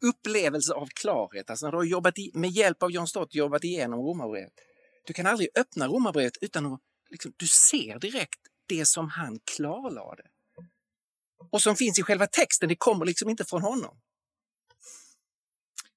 upplevelse 0.00 0.72
av 0.72 0.86
klarhet. 0.86 1.50
Alltså 1.50 1.66
när 1.66 1.70
du 1.70 1.76
har 1.76 1.84
jobbat 1.84 2.18
i, 2.18 2.30
med 2.34 2.50
hjälp 2.50 2.82
av 2.82 2.90
John 2.90 3.06
Stott 3.06 3.34
jobbat 3.34 3.64
igenom 3.64 4.00
Romarbrevet. 4.00 4.52
Du 5.06 5.12
kan 5.12 5.26
aldrig 5.26 5.48
öppna 5.54 5.86
Romarbrevet 5.86 6.36
utan 6.40 6.66
att 6.66 6.80
liksom, 7.10 7.32
du 7.36 7.46
ser 7.46 7.98
direkt 7.98 8.40
det 8.66 8.86
som 8.86 9.08
han 9.08 9.38
klarlade. 9.56 10.22
Och 11.50 11.62
som 11.62 11.76
finns 11.76 11.98
i 11.98 12.02
själva 12.02 12.26
texten, 12.26 12.68
det 12.68 12.76
kommer 12.76 13.06
liksom 13.06 13.30
inte 13.30 13.44
från 13.44 13.62
honom. 13.62 14.00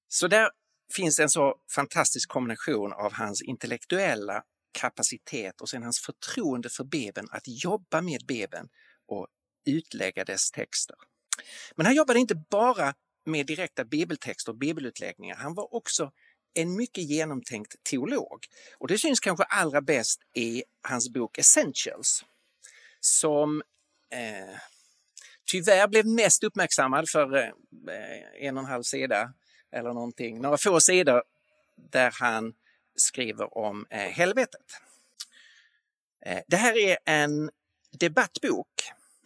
Så 0.08 0.28
där 0.28 0.50
finns 0.92 1.18
en 1.18 1.30
så 1.30 1.54
fantastisk 1.74 2.28
kombination 2.28 2.92
av 2.92 3.12
hans 3.12 3.42
intellektuella 3.42 4.42
kapacitet 4.72 5.60
och 5.60 5.68
sen 5.68 5.82
hans 5.82 6.00
förtroende 6.00 6.68
för 6.68 6.84
Bibeln, 6.84 7.28
att 7.30 7.42
jobba 7.46 8.00
med 8.00 8.26
Bibeln 8.26 8.68
och 9.06 9.26
utlägga 9.66 10.24
dess 10.24 10.50
texter. 10.50 10.96
Men 11.76 11.86
han 11.86 11.94
jobbade 11.94 12.18
inte 12.18 12.34
bara 12.50 12.94
med 13.24 13.46
direkta 13.46 13.84
bibeltexter 13.84 14.52
och 14.52 14.58
bibelutläggningar. 14.58 15.36
Han 15.36 15.54
var 15.54 15.74
också 15.74 16.12
en 16.54 16.76
mycket 16.76 17.04
genomtänkt 17.04 17.82
teolog. 17.82 18.46
Och 18.78 18.88
det 18.88 18.98
syns 18.98 19.20
kanske 19.20 19.44
allra 19.44 19.80
bäst 19.80 20.20
i 20.34 20.64
hans 20.82 21.08
bok 21.08 21.38
Essentials 21.38 22.24
som 23.00 23.62
eh, 24.10 24.56
tyvärr 25.46 25.88
blev 25.88 26.06
mest 26.06 26.44
uppmärksammad 26.44 27.08
för 27.08 27.36
eh, 27.36 27.50
en 28.46 28.56
och 28.56 28.62
en 28.62 28.70
halv 28.70 28.82
sida 28.82 29.32
eller 29.72 29.92
någonting, 29.92 30.40
några 30.40 30.56
få 30.56 30.80
sidor 30.80 31.22
där 31.76 32.10
han 32.20 32.54
skriver 32.96 33.58
om 33.58 33.86
eh, 33.90 33.98
helvetet. 33.98 34.80
Eh, 36.26 36.42
det 36.46 36.56
här 36.56 36.78
är 36.78 36.98
en 37.04 37.50
debattbok, 37.98 38.68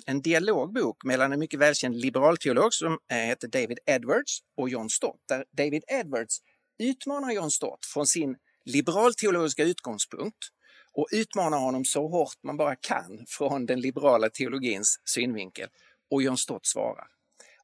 en 0.08 0.22
dialogbok 0.22 1.04
mellan 1.04 1.32
en 1.32 1.38
mycket 1.38 1.60
välkänd 1.60 1.96
liberalteolog 1.96 2.74
som 2.74 2.98
hette 3.08 3.14
heter 3.14 3.48
David 3.48 3.78
Edwards 3.86 4.38
och 4.56 4.68
John 4.68 4.90
Stott, 4.90 5.20
där 5.28 5.44
David 5.52 5.84
Edwards 5.88 6.38
utmanar 6.78 7.32
John 7.32 7.50
Stott 7.50 7.86
från 7.86 8.06
sin 8.06 8.36
liberalteologiska 8.64 9.64
utgångspunkt 9.64 10.38
och 10.92 11.08
utmanar 11.12 11.58
honom 11.58 11.84
så 11.84 12.08
hårt 12.08 12.42
man 12.42 12.56
bara 12.56 12.76
kan 12.76 13.24
från 13.28 13.66
den 13.66 13.80
liberala 13.80 14.30
teologins 14.30 15.00
synvinkel. 15.04 15.68
Och 16.10 16.22
John 16.22 16.38
Stott 16.38 16.66
svarar. 16.66 17.06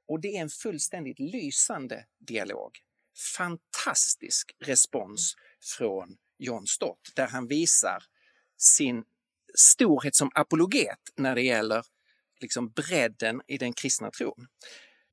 Och 0.09 0.21
det 0.21 0.37
är 0.37 0.41
en 0.41 0.49
fullständigt 0.49 1.19
lysande 1.19 2.05
dialog. 2.19 2.71
Fantastisk 3.37 4.53
respons 4.65 5.35
från 5.79 6.17
John 6.39 6.67
Stott 6.67 7.13
där 7.15 7.27
han 7.27 7.47
visar 7.47 8.05
sin 8.59 9.05
storhet 9.55 10.15
som 10.15 10.31
apologet 10.35 10.99
när 11.17 11.35
det 11.35 11.43
gäller 11.43 11.85
liksom 12.45 12.69
bredden 12.69 13.41
i 13.49 13.59
den 13.59 13.73
kristna 13.73 14.11
tron. 14.11 14.47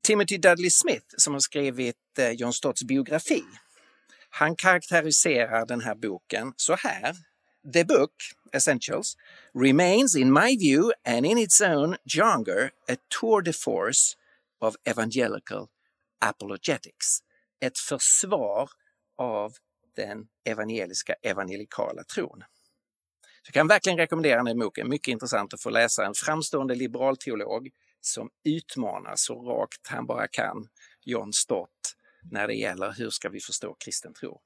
Timothy 0.04 0.38
Dudley 0.38 0.70
Smith 0.70 1.06
som 1.16 1.32
har 1.32 1.40
skrivit 1.40 2.18
eh, 2.18 2.30
John 2.30 2.52
Stotts 2.52 2.82
biografi, 2.82 3.42
han 4.30 4.56
karaktäriserar 4.56 5.66
den 5.66 5.80
här 5.80 5.94
boken 5.94 6.52
så 6.56 6.74
här. 6.74 7.16
The 7.72 7.84
book, 7.84 8.12
Essentials, 8.52 9.16
remains 9.54 10.16
in 10.16 10.32
my 10.32 10.56
view 10.58 10.92
and 11.04 11.26
in 11.26 11.38
its 11.38 11.60
own 11.60 11.96
genre 12.06 12.70
a 12.88 12.96
tour 13.20 13.42
de 13.42 13.52
force 13.52 14.16
of 14.60 14.76
evangelical 14.84 15.68
apologetics. 16.20 17.18
Ett 17.60 17.78
försvar 17.78 18.70
av 19.18 19.52
den 19.96 20.26
evangeliska 20.44 21.14
evangelikala 21.22 22.04
tron. 22.04 22.44
Jag 23.44 23.54
kan 23.54 23.68
verkligen 23.68 23.98
rekommendera 23.98 24.36
den 24.36 24.46
här 24.46 24.54
boken. 24.54 24.88
Mycket 24.88 25.12
intressant 25.12 25.54
att 25.54 25.62
få 25.62 25.70
läsa 25.70 26.06
en 26.06 26.14
framstående 26.14 26.74
liberal 26.74 27.16
teolog 27.16 27.70
som 28.00 28.30
utmanar 28.44 29.16
så 29.16 29.42
rakt 29.42 29.86
han 29.86 30.06
bara 30.06 30.28
kan 30.28 30.68
John 31.04 31.32
Stott 31.32 31.96
när 32.30 32.46
det 32.46 32.54
gäller 32.54 32.92
hur 32.92 33.10
ska 33.10 33.28
vi 33.28 33.40
förstå 33.40 33.76
kristen 33.78 34.14
tro? 34.14 34.40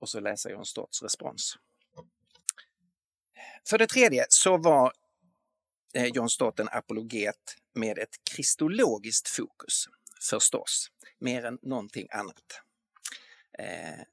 Och 0.00 0.08
så 0.08 0.20
läsa 0.20 0.50
John 0.50 0.64
Stotts 0.64 1.02
respons. 1.02 1.56
För 3.68 3.78
det 3.78 3.86
tredje 3.86 4.26
så 4.28 4.56
var 4.56 4.92
eh, 5.94 6.06
John 6.06 6.28
Stott 6.28 6.60
en 6.60 6.68
apologet 6.68 7.56
med 7.74 7.98
ett 7.98 8.16
kristologiskt 8.34 9.28
fokus, 9.28 9.88
förstås, 10.30 10.90
mer 11.18 11.44
än 11.44 11.58
någonting 11.62 12.08
annat. 12.10 12.60
Eh, 13.58 14.04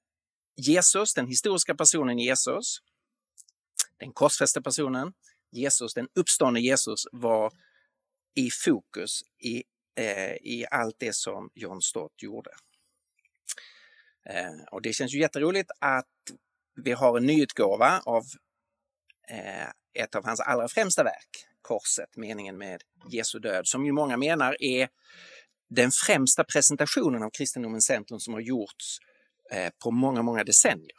Jesus, 0.56 1.14
den 1.14 1.28
historiska 1.28 1.76
personen 1.76 2.20
Jesus, 2.20 2.82
den 4.00 4.14
korsfäste 4.14 4.62
personen, 4.62 5.14
Jesus, 5.52 5.94
den 5.94 6.08
uppståndne 6.16 6.60
Jesus 6.60 7.06
var 7.12 7.54
i 8.36 8.50
fokus 8.66 9.22
i, 9.40 9.64
eh, 9.96 10.34
i 10.34 10.66
allt 10.72 10.96
det 11.00 11.16
som 11.16 11.50
John 11.56 11.82
Stott 11.82 12.22
gjorde. 12.22 12.52
Eh, 14.30 14.64
och 14.72 14.82
det 14.82 14.94
känns 14.94 15.14
ju 15.14 15.20
jätteroligt 15.20 15.72
att 15.80 16.06
vi 16.76 16.92
har 16.92 17.18
en 17.18 17.26
nyutgåva 17.26 18.02
av 18.06 18.24
eh, 19.30 19.68
ett 19.94 20.16
av 20.16 20.26
hans 20.26 20.40
allra 20.40 20.68
främsta 20.68 21.04
verk, 21.04 21.30
korset, 21.62 22.18
meningen 22.18 22.58
med 22.58 22.84
Jesu 23.12 23.40
död, 23.40 23.68
som 23.68 23.86
ju 23.86 23.92
många 23.92 24.18
menar 24.18 24.56
är 24.60 24.90
den 25.70 25.92
främsta 25.92 26.44
presentationen 26.44 27.24
av 27.24 27.30
kristendomens 27.30 27.86
centrum 27.86 28.20
som 28.20 28.34
har 28.34 28.42
gjorts 28.42 29.00
eh, 29.52 29.74
på 29.84 29.92
många, 29.92 30.22
många 30.22 30.44
decennier. 30.44 30.98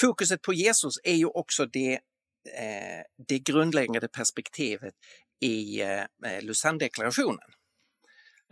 Fokuset 0.00 0.42
på 0.42 0.54
Jesus 0.54 0.94
är 1.04 1.14
ju 1.14 1.26
också 1.26 1.66
det 1.66 2.00
eh, 2.58 3.02
det 3.28 3.38
grundläggande 3.38 4.08
perspektivet 4.08 4.94
i 5.40 5.80
eh, 5.80 6.04
Lausanne-deklarationen. 6.40 7.48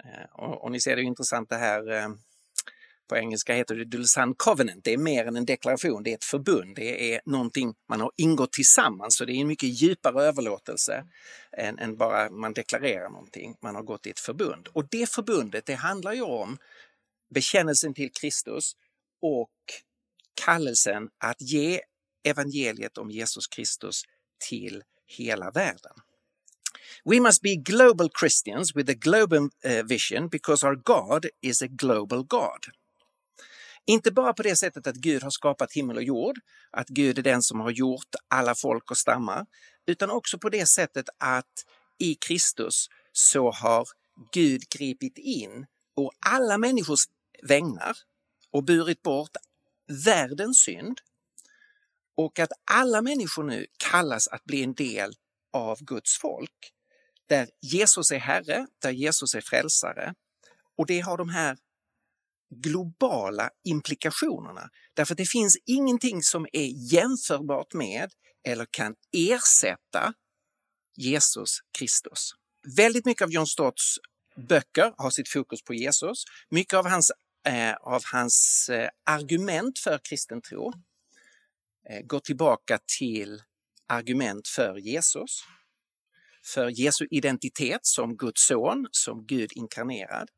Eh, 0.04 0.30
och, 0.32 0.64
och, 0.64 0.72
ni 0.72 0.80
ser 0.80 0.96
det 0.96 1.02
intressanta 1.02 1.56
här 1.56 1.90
eh, 1.90 2.08
på 3.10 3.16
engelska 3.16 3.54
heter 3.54 3.74
det 3.74 3.84
Dulsan 3.84 4.34
Covenant. 4.34 4.84
Det 4.84 4.92
är 4.92 4.98
mer 4.98 5.24
än 5.26 5.36
en 5.36 5.44
deklaration, 5.44 6.02
det 6.02 6.10
är 6.10 6.14
ett 6.14 6.24
förbund. 6.24 6.76
Det 6.76 7.14
är 7.14 7.20
någonting 7.24 7.74
man 7.88 8.00
har 8.00 8.12
ingått 8.16 8.52
tillsammans 8.52 9.16
så 9.16 9.24
det 9.24 9.32
är 9.32 9.40
en 9.40 9.46
mycket 9.46 9.82
djupare 9.82 10.22
överlåtelse 10.24 11.04
än, 11.52 11.78
än 11.78 11.96
bara 11.96 12.30
man 12.30 12.52
deklarerar 12.52 13.10
någonting. 13.10 13.56
Man 13.62 13.74
har 13.74 13.82
gått 13.82 14.06
i 14.06 14.10
ett 14.10 14.20
förbund 14.20 14.68
och 14.72 14.88
det 14.90 15.10
förbundet 15.10 15.66
det 15.66 15.74
handlar 15.74 16.12
ju 16.12 16.22
om 16.22 16.58
bekännelsen 17.34 17.94
till 17.94 18.12
Kristus 18.12 18.72
och 19.22 19.50
kallelsen 20.44 21.08
att 21.18 21.40
ge 21.40 21.80
evangeliet 22.24 22.98
om 22.98 23.10
Jesus 23.10 23.46
Kristus 23.46 24.02
till 24.48 24.82
hela 25.06 25.50
världen. 25.50 25.92
We 27.04 27.20
must 27.20 27.42
be 27.42 27.56
global 27.56 28.08
Christians 28.20 28.76
with 28.76 28.90
a 28.90 28.94
global 28.94 29.48
uh, 29.64 29.82
vision 29.82 30.28
because 30.28 30.66
our 30.66 30.76
God 30.76 31.26
is 31.42 31.62
a 31.62 31.68
global 31.68 32.22
God. 32.22 32.66
Inte 33.90 34.10
bara 34.10 34.32
på 34.32 34.42
det 34.42 34.56
sättet 34.56 34.86
att 34.86 34.96
Gud 34.96 35.22
har 35.22 35.30
skapat 35.30 35.72
himmel 35.72 35.96
och 35.96 36.02
jord, 36.02 36.38
att 36.70 36.88
Gud 36.88 37.18
är 37.18 37.22
den 37.22 37.42
som 37.42 37.60
har 37.60 37.70
gjort 37.70 38.14
alla 38.28 38.54
folk 38.54 38.90
och 38.90 38.98
stammar, 38.98 39.46
utan 39.86 40.10
också 40.10 40.38
på 40.38 40.48
det 40.48 40.66
sättet 40.66 41.06
att 41.18 41.64
i 41.98 42.14
Kristus 42.14 42.86
så 43.12 43.50
har 43.50 43.88
Gud 44.32 44.62
gripit 44.78 45.18
in 45.18 45.66
och 45.96 46.12
alla 46.26 46.58
människors 46.58 47.00
vägnar 47.42 47.96
och 48.50 48.64
burit 48.64 49.02
bort 49.02 49.36
världens 50.04 50.58
synd 50.58 51.00
och 52.16 52.38
att 52.38 52.52
alla 52.70 53.02
människor 53.02 53.44
nu 53.44 53.66
kallas 53.90 54.28
att 54.28 54.44
bli 54.44 54.62
en 54.62 54.74
del 54.74 55.12
av 55.52 55.78
Guds 55.84 56.18
folk. 56.18 56.72
Där 57.28 57.48
Jesus 57.60 58.10
är 58.10 58.18
Herre, 58.18 58.66
där 58.78 58.90
Jesus 58.90 59.34
är 59.34 59.40
frälsare. 59.40 60.14
Och 60.78 60.86
det 60.86 61.00
har 61.00 61.16
de 61.16 61.28
här 61.28 61.56
globala 62.50 63.50
implikationerna. 63.64 64.68
Därför 64.94 65.14
att 65.14 65.18
det 65.18 65.28
finns 65.28 65.56
ingenting 65.66 66.22
som 66.22 66.46
är 66.52 66.92
jämförbart 66.92 67.74
med 67.74 68.10
eller 68.48 68.66
kan 68.70 68.94
ersätta 69.12 70.14
Jesus 70.96 71.58
Kristus. 71.78 72.30
Väldigt 72.76 73.06
mycket 73.06 73.22
av 73.22 73.30
John 73.30 73.46
Stotts 73.46 73.96
böcker 74.48 74.92
har 74.96 75.10
sitt 75.10 75.28
fokus 75.28 75.62
på 75.62 75.74
Jesus. 75.74 76.24
Mycket 76.50 76.74
av 76.74 76.86
hans, 76.86 77.12
eh, 77.46 77.74
av 77.74 78.02
hans 78.12 78.68
eh, 78.72 78.88
argument 79.06 79.78
för 79.78 80.00
kristen 80.08 80.42
tro 80.42 80.72
eh, 81.90 82.00
går 82.00 82.20
tillbaka 82.20 82.78
till 82.98 83.42
argument 83.88 84.48
för 84.48 84.76
Jesus. 84.76 85.40
För 86.44 86.68
Jesu 86.68 87.06
identitet 87.10 87.80
som 87.82 88.16
Guds 88.16 88.46
son, 88.46 88.88
som 88.90 89.26
Gud 89.26 89.50
inkarnerad 89.54 90.30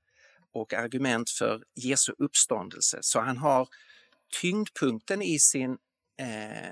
och 0.53 0.73
argument 0.73 1.31
för 1.31 1.65
Jesu 1.75 2.13
uppståndelse. 2.19 2.99
Så 3.01 3.21
han 3.21 3.37
har 3.37 3.69
tyngdpunkten 4.41 5.23
i, 5.23 5.39
sin, 5.39 5.79
eh, 6.21 6.71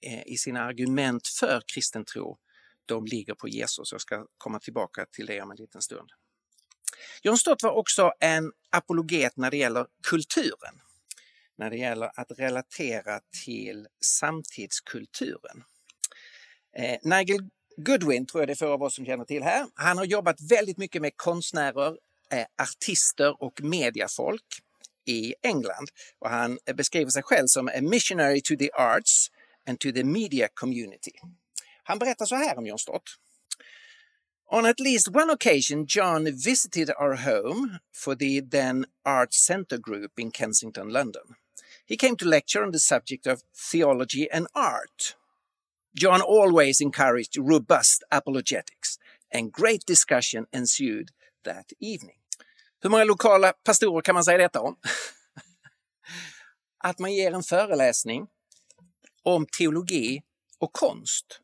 eh, 0.00 0.22
i 0.26 0.36
sina 0.38 0.60
argument 0.60 1.28
för 1.28 1.62
kristen 1.74 2.04
tro, 2.04 2.38
de 2.86 3.06
ligger 3.06 3.34
på 3.34 3.48
Jesus. 3.48 3.92
Jag 3.92 4.00
ska 4.00 4.26
komma 4.38 4.58
tillbaka 4.58 5.06
till 5.12 5.26
det 5.26 5.42
om 5.42 5.50
en 5.50 5.56
liten 5.56 5.82
stund. 5.82 6.10
John 7.22 7.38
Stott 7.38 7.62
var 7.62 7.70
också 7.70 8.12
en 8.20 8.52
apologet 8.70 9.36
när 9.36 9.50
det 9.50 9.56
gäller 9.56 9.86
kulturen. 10.02 10.80
När 11.58 11.70
det 11.70 11.76
gäller 11.76 12.10
att 12.14 12.32
relatera 12.38 13.20
till 13.44 13.86
samtidskulturen. 14.04 15.64
Eh, 16.76 16.98
Nigel 17.02 17.38
Goodwin 17.76 18.26
tror 18.26 18.42
jag 18.42 18.48
det 18.48 18.52
är 18.52 18.56
få 18.56 18.72
av 18.72 18.82
oss 18.82 18.94
som 18.94 19.06
känner 19.06 19.24
till 19.24 19.42
här. 19.42 19.66
Han 19.74 19.98
har 19.98 20.04
jobbat 20.04 20.40
väldigt 20.50 20.78
mycket 20.78 21.02
med 21.02 21.12
konstnärer 21.16 21.96
Eh, 22.32 22.46
artister 22.62 23.42
och 23.42 23.62
mediafolk 23.62 24.62
i 25.04 25.34
England. 25.42 25.90
Och 26.18 26.30
han 26.30 26.58
eh, 26.66 26.74
beskriver 26.74 27.10
sig 27.10 27.22
själv 27.22 27.46
som 27.46 27.68
a 27.68 27.80
missionary 27.80 28.40
to 28.40 28.56
the 28.56 28.70
arts 28.72 29.30
and 29.68 29.80
to 29.80 29.92
the 29.92 30.04
media 30.04 30.48
community. 30.54 31.12
Han 31.82 31.98
berättar 31.98 32.26
så 32.26 32.34
här 32.34 32.58
om 32.58 32.66
John 32.66 32.78
Stott. 32.78 33.02
On 34.50 34.66
at 34.66 34.80
least 34.80 35.08
one 35.08 35.32
occasion, 35.32 35.86
John 35.88 36.24
visited 36.24 36.90
our 36.90 37.14
home 37.14 37.78
for 37.92 38.14
the 38.14 38.40
then 38.40 38.86
Arts 39.04 39.46
Centre 39.46 39.78
Group 39.78 40.18
in 40.18 40.30
Kensington, 40.30 40.88
London. 40.88 41.34
He 41.88 41.96
came 41.96 42.16
to 42.16 42.24
lecture 42.24 42.64
on 42.64 42.72
the 42.72 42.78
subject 42.78 43.26
of 43.26 43.42
theology 43.72 44.30
and 44.32 44.46
art. 44.54 45.16
John 45.94 46.20
always 46.20 46.80
encouraged 46.80 47.36
robust 47.38 48.04
apologetics, 48.10 48.98
and 49.32 49.52
great 49.52 49.84
discussion 49.86 50.46
ensued 50.52 51.10
that 51.44 51.72
evening. 51.80 52.16
Hur 52.82 52.90
många 52.90 53.04
lokala 53.04 53.52
pastorer 53.52 54.02
kan 54.02 54.14
man 54.14 54.24
säga 54.24 54.38
detta 54.38 54.60
om? 54.60 54.76
Att 56.84 56.98
man 56.98 57.14
ger 57.14 57.32
en 57.32 57.42
föreläsning 57.42 58.26
om 59.22 59.46
teologi 59.58 60.22
och 60.58 60.72
konst. 60.72 61.40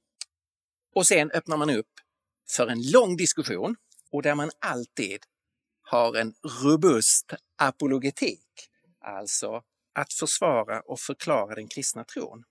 Och 0.94 1.06
sen 1.06 1.30
öppnar 1.30 1.56
man 1.56 1.70
upp 1.70 1.90
för 2.50 2.66
en 2.66 2.90
lång 2.90 3.16
diskussion 3.16 3.76
och 4.12 4.22
där 4.22 4.34
man 4.34 4.50
alltid 4.58 5.24
har 5.82 6.16
en 6.16 6.34
robust 6.64 7.32
apologetik, 7.58 8.46
alltså 9.00 9.62
att 9.94 10.12
försvara 10.12 10.80
och 10.80 11.00
förklara 11.00 11.54
den 11.54 11.68
kristna 11.68 12.04
tron. 12.04 12.44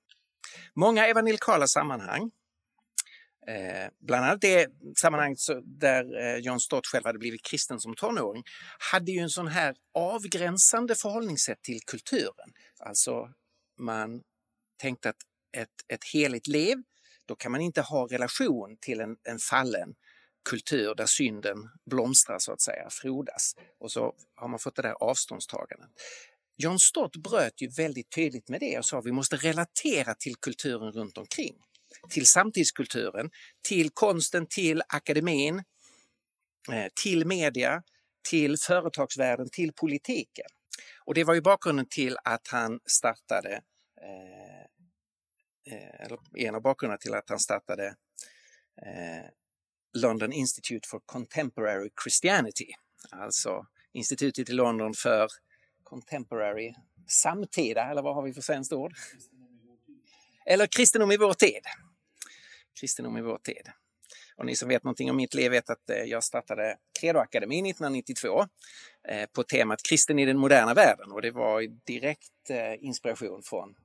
Många 0.75 1.07
evangelikala 1.07 1.67
sammanhang 1.67 2.31
Eh, 3.47 3.89
bland 3.99 4.25
annat 4.25 4.41
det 4.41 4.67
sammanhanget 4.97 5.39
där 5.63 6.19
eh, 6.21 6.37
John 6.37 6.59
Stott 6.59 6.87
själv 6.87 7.05
hade 7.05 7.19
blivit 7.19 7.43
kristen 7.43 7.79
som 7.79 7.95
tonåring 7.95 8.43
hade 8.91 9.11
ju 9.11 9.19
en 9.19 9.29
sån 9.29 9.47
här 9.47 9.75
avgränsande 9.93 10.95
förhållningssätt 10.95 11.61
till 11.61 11.79
kulturen. 11.81 12.53
Alltså 12.79 13.29
man 13.79 14.21
tänkte 14.81 15.09
att 15.09 15.21
ett, 15.57 15.69
ett 15.87 16.03
heligt 16.13 16.47
liv, 16.47 16.77
då 17.25 17.35
kan 17.35 17.51
man 17.51 17.61
inte 17.61 17.81
ha 17.81 18.07
relation 18.07 18.77
till 18.81 19.01
en, 19.01 19.17
en 19.23 19.39
fallen 19.39 19.93
kultur 20.49 20.95
där 20.95 21.05
synden 21.05 21.57
blomstrar 21.85 22.39
så 22.39 22.51
att 22.53 22.61
säga, 22.61 22.87
frodas. 22.89 23.55
Och 23.79 23.91
så 23.91 24.13
har 24.35 24.47
man 24.47 24.59
fått 24.59 24.75
det 24.75 24.81
där 24.81 25.03
avståndstagandet. 25.03 25.89
John 26.57 26.79
Stott 26.79 27.15
bröt 27.15 27.61
ju 27.61 27.67
väldigt 27.67 28.11
tydligt 28.11 28.49
med 28.49 28.59
det 28.59 28.77
och 28.77 28.85
sa 28.85 28.99
att 28.99 29.05
vi 29.05 29.11
måste 29.11 29.35
relatera 29.35 30.15
till 30.15 30.35
kulturen 30.35 30.91
runt 30.91 31.17
omkring 31.17 31.55
till 32.09 32.25
samtidskulturen, 32.25 33.29
till 33.67 33.89
konsten, 33.89 34.47
till 34.47 34.81
akademin, 34.87 35.63
eh, 36.71 36.87
till 37.03 37.27
media, 37.27 37.83
till 38.29 38.57
företagsvärlden, 38.57 39.49
till 39.51 39.73
politiken. 39.73 40.45
Och 41.05 41.13
det 41.13 41.23
var 41.23 41.33
ju 41.33 41.41
bakgrunden 41.41 41.85
till 41.89 42.17
att 42.23 42.47
han 42.47 42.79
startade, 42.85 43.61
eh, 44.01 44.61
eh, 45.73 46.17
en 46.37 46.55
av 46.55 46.61
bakgrunderna 46.61 46.97
till 46.97 47.13
att 47.13 47.29
han 47.29 47.39
startade 47.39 47.85
eh, 48.85 49.25
London 49.93 50.31
Institute 50.31 50.87
for 50.87 51.01
Contemporary 51.05 51.89
Christianity, 52.03 52.67
alltså 53.11 53.65
institutet 53.93 54.49
i 54.49 54.53
London 54.53 54.93
för 54.93 55.27
contemporary, 55.83 56.73
samtida, 57.07 57.91
eller 57.91 58.01
vad 58.01 58.15
har 58.15 58.23
vi 58.23 58.33
för 58.33 58.41
svenskt 58.41 58.73
ord? 58.73 58.93
Eller 60.45 60.67
kristendom 60.67 61.11
i 61.11 61.17
vår 61.17 61.33
tid 61.33 61.61
kristendom 62.81 63.17
i 63.17 63.21
vår 63.21 63.37
tid. 63.37 63.69
Och 64.37 64.45
ni 64.45 64.55
som 64.55 64.69
vet 64.69 64.83
någonting 64.83 65.09
om 65.09 65.15
mitt 65.15 65.33
liv 65.33 65.51
vet 65.51 65.69
att 65.69 65.89
eh, 65.89 65.97
jag 65.97 66.23
startade 66.23 66.77
Credoakademin 66.99 67.65
1992 67.65 68.45
eh, 69.07 69.25
på 69.25 69.43
temat 69.43 69.83
Kristen 69.83 70.19
i 70.19 70.25
den 70.25 70.37
moderna 70.37 70.73
världen 70.73 71.11
och 71.11 71.21
det 71.21 71.31
var 71.31 71.61
direkt 71.85 72.49
eh, 72.49 72.85
inspiration 72.85 73.43
från 73.43 73.75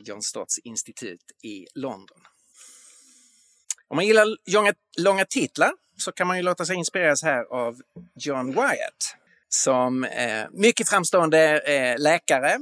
John 0.00 0.22
Stotts 0.22 0.58
institut 0.58 1.32
i 1.42 1.66
London. 1.74 2.18
Om 3.88 3.96
man 3.96 4.06
gillar 4.06 4.26
långa, 4.50 4.74
långa 4.98 5.24
titlar 5.24 5.72
så 5.96 6.12
kan 6.12 6.26
man 6.26 6.36
ju 6.36 6.42
låta 6.42 6.66
sig 6.66 6.76
inspireras 6.76 7.22
här 7.22 7.44
av 7.44 7.80
John 8.14 8.52
Wyatt 8.52 9.16
som 9.48 10.06
mycket 10.52 10.88
framstående 10.88 11.62
läkare, 11.98 12.58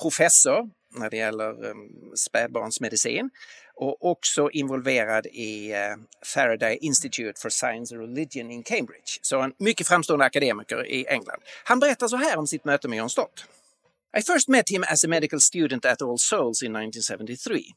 professor 0.00 0.70
när 0.90 1.10
det 1.10 1.16
gäller 1.16 1.70
ehm, 1.70 2.16
spädbarnsmedicin 2.16 3.30
och 3.74 4.04
också 4.10 4.50
involverad 4.50 5.26
i 5.26 5.72
eh, 5.72 5.96
Faraday 6.24 6.78
Institute 6.80 7.40
for 7.40 7.50
Science 7.50 7.94
and 7.94 8.02
Religion 8.02 8.50
in 8.50 8.62
Cambridge. 8.62 9.18
Så 9.22 9.40
en 9.40 9.54
mycket 9.58 9.88
framstående 9.88 10.24
akademiker 10.24 10.86
i 10.86 11.06
England. 11.06 11.42
Han 11.64 11.80
berättar 11.80 12.08
så 12.08 12.16
här 12.16 12.36
om 12.36 12.46
sitt 12.46 12.64
möte 12.64 12.88
med 12.88 12.98
John 12.98 13.10
Stott. 13.10 13.44
I 14.18 14.22
first 14.22 14.48
met 14.48 14.68
him 14.70 14.84
as 14.88 15.04
a 15.04 15.08
medical 15.08 15.40
student 15.40 15.84
at 15.84 16.02
All 16.02 16.18
Souls 16.18 16.62
in 16.62 16.76
1973. 16.76 17.74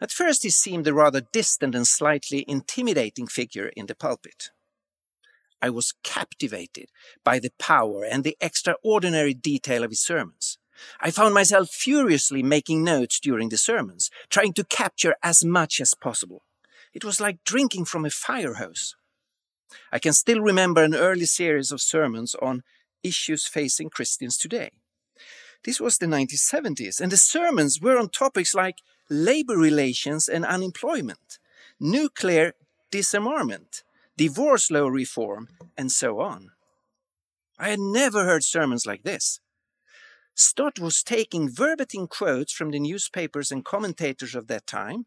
At 0.00 0.12
first 0.12 0.42
he 0.42 0.50
seemed 0.50 0.88
a 0.88 0.92
rather 0.92 1.22
distant 1.32 1.74
and 1.74 1.86
slightly 1.86 2.44
intimidating 2.48 3.28
figure 3.28 3.70
in 3.76 3.86
the 3.86 3.94
pulpit. 3.94 4.50
I 5.62 5.70
was 5.70 5.94
captivated 6.02 6.90
by 7.24 7.38
the 7.38 7.50
power 7.58 8.04
and 8.04 8.24
the 8.24 8.36
extraordinary 8.40 9.34
detail 9.34 9.84
of 9.84 9.90
his 9.90 10.00
sermons. 10.00 10.58
I 11.00 11.10
found 11.10 11.34
myself 11.34 11.70
furiously 11.70 12.42
making 12.42 12.84
notes 12.84 13.20
during 13.20 13.48
the 13.48 13.56
sermons, 13.56 14.10
trying 14.30 14.52
to 14.54 14.64
capture 14.64 15.14
as 15.22 15.44
much 15.44 15.80
as 15.80 15.94
possible. 15.94 16.42
It 16.92 17.04
was 17.04 17.20
like 17.20 17.44
drinking 17.44 17.86
from 17.86 18.04
a 18.04 18.10
fire 18.10 18.54
hose. 18.54 18.96
I 19.92 19.98
can 19.98 20.12
still 20.12 20.40
remember 20.40 20.82
an 20.82 20.94
early 20.94 21.26
series 21.26 21.72
of 21.72 21.80
sermons 21.80 22.34
on 22.34 22.62
issues 23.02 23.46
facing 23.46 23.90
Christians 23.90 24.36
today. 24.36 24.70
This 25.64 25.80
was 25.80 25.98
the 25.98 26.06
1970s, 26.06 27.00
and 27.00 27.12
the 27.12 27.16
sermons 27.16 27.80
were 27.80 27.98
on 27.98 28.08
topics 28.08 28.54
like 28.54 28.76
labor 29.10 29.56
relations 29.56 30.28
and 30.28 30.44
unemployment, 30.44 31.38
nuclear 31.80 32.54
disarmament, 32.90 33.82
divorce 34.16 34.70
law 34.70 34.88
reform, 34.88 35.48
and 35.76 35.90
so 35.90 36.20
on. 36.20 36.50
I 37.58 37.70
had 37.70 37.80
never 37.80 38.24
heard 38.24 38.44
sermons 38.44 38.86
like 38.86 39.02
this. 39.02 39.40
Stott 40.40 40.78
was 40.78 41.02
taking 41.02 41.50
verbatim 41.50 42.06
quotes 42.06 42.52
from 42.52 42.70
the 42.70 42.78
newspapers 42.78 43.50
and 43.50 43.64
commentators 43.64 44.36
of 44.36 44.46
that 44.46 44.68
time 44.68 45.06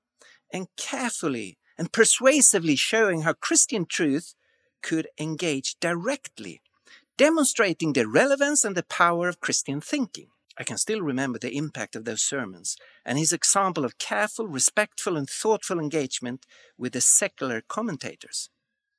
and 0.51 0.67
carefully 0.75 1.57
and 1.77 1.93
persuasively 1.93 2.75
showing 2.75 3.21
how 3.21 3.31
Christian 3.31 3.85
truth 3.85 4.35
could 4.83 5.07
engage 5.17 5.79
directly, 5.79 6.61
demonstrating 7.15 7.93
the 7.93 8.09
relevance 8.09 8.65
and 8.65 8.75
the 8.75 8.83
power 8.83 9.29
of 9.29 9.39
Christian 9.39 9.79
thinking. 9.79 10.27
I 10.57 10.65
can 10.65 10.77
still 10.77 11.01
remember 11.01 11.39
the 11.39 11.55
impact 11.55 11.95
of 11.95 12.03
those 12.03 12.21
sermons 12.21 12.75
and 13.05 13.17
his 13.17 13.31
example 13.31 13.85
of 13.85 13.97
careful, 13.97 14.49
respectful, 14.49 15.15
and 15.15 15.29
thoughtful 15.29 15.79
engagement 15.79 16.45
with 16.77 16.91
the 16.91 16.99
secular 16.99 17.63
commentators. 17.65 18.49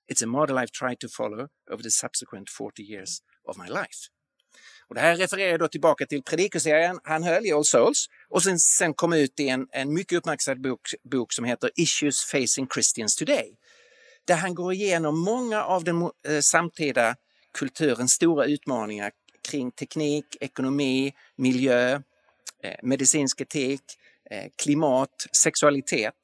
It's 0.08 0.22
a 0.22 0.26
model 0.26 0.58
I've 0.58 0.72
tried 0.72 0.98
to 1.00 1.08
follow 1.08 1.48
over 1.70 1.82
the 1.82 1.90
subsequent 1.90 2.48
40 2.48 2.82
years 2.82 3.20
of 3.46 3.58
my 3.58 3.68
life. 3.68 4.08
Och 4.92 4.96
det 4.96 5.00
här 5.00 5.16
refererar 5.16 5.58
då 5.58 5.68
tillbaka 5.68 6.06
till 6.06 6.22
predikoserien 6.22 7.00
han 7.04 7.22
höll 7.22 7.46
i 7.46 7.52
All 7.52 7.64
Souls 7.64 8.06
och 8.28 8.42
sen, 8.42 8.58
sen 8.58 8.94
kom 8.94 9.12
ut 9.12 9.40
i 9.40 9.48
en, 9.48 9.66
en 9.70 9.94
mycket 9.94 10.18
uppmärksammad 10.18 10.62
bok, 10.62 10.80
bok 11.10 11.32
som 11.32 11.44
heter 11.44 11.70
Issues 11.76 12.24
Facing 12.24 12.68
Christians 12.74 13.16
Today. 13.16 13.56
Där 14.24 14.36
han 14.36 14.54
går 14.54 14.72
igenom 14.72 15.18
många 15.18 15.62
av 15.62 15.84
den 15.84 16.02
eh, 16.02 16.40
samtida 16.40 17.16
kulturens 17.58 18.12
stora 18.12 18.44
utmaningar 18.44 19.12
kring 19.48 19.70
teknik, 19.70 20.36
ekonomi, 20.40 21.12
miljö, 21.36 21.92
eh, 22.62 22.76
medicinsk 22.82 23.40
etik, 23.40 23.82
eh, 24.30 24.50
klimat, 24.62 25.26
sexualitet 25.32 26.14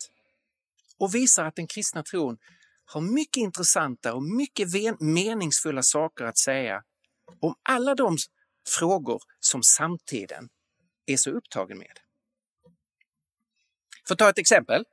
och 0.99 1.15
visar 1.15 1.45
att 1.45 1.57
den 1.57 1.67
kristna 1.67 2.03
tron 2.03 2.37
har 2.85 3.01
mycket 3.01 3.41
intressanta 3.41 4.15
och 4.15 4.23
mycket 4.23 4.69
meningsfulla 5.01 5.83
saker 5.83 6.25
att 6.25 6.39
säga 6.39 6.83
om 7.41 7.55
alla 7.63 7.95
de 7.95 8.17
frågor 8.69 9.23
som 9.41 9.63
samtiden 9.63 10.49
är 11.07 11.17
så 11.17 11.31
upptagen 11.31 11.79
med. 11.79 11.99
För 14.07 14.15
att 14.15 14.19
ta 14.19 14.29
ett 14.29 14.39
exempel. 14.39 14.85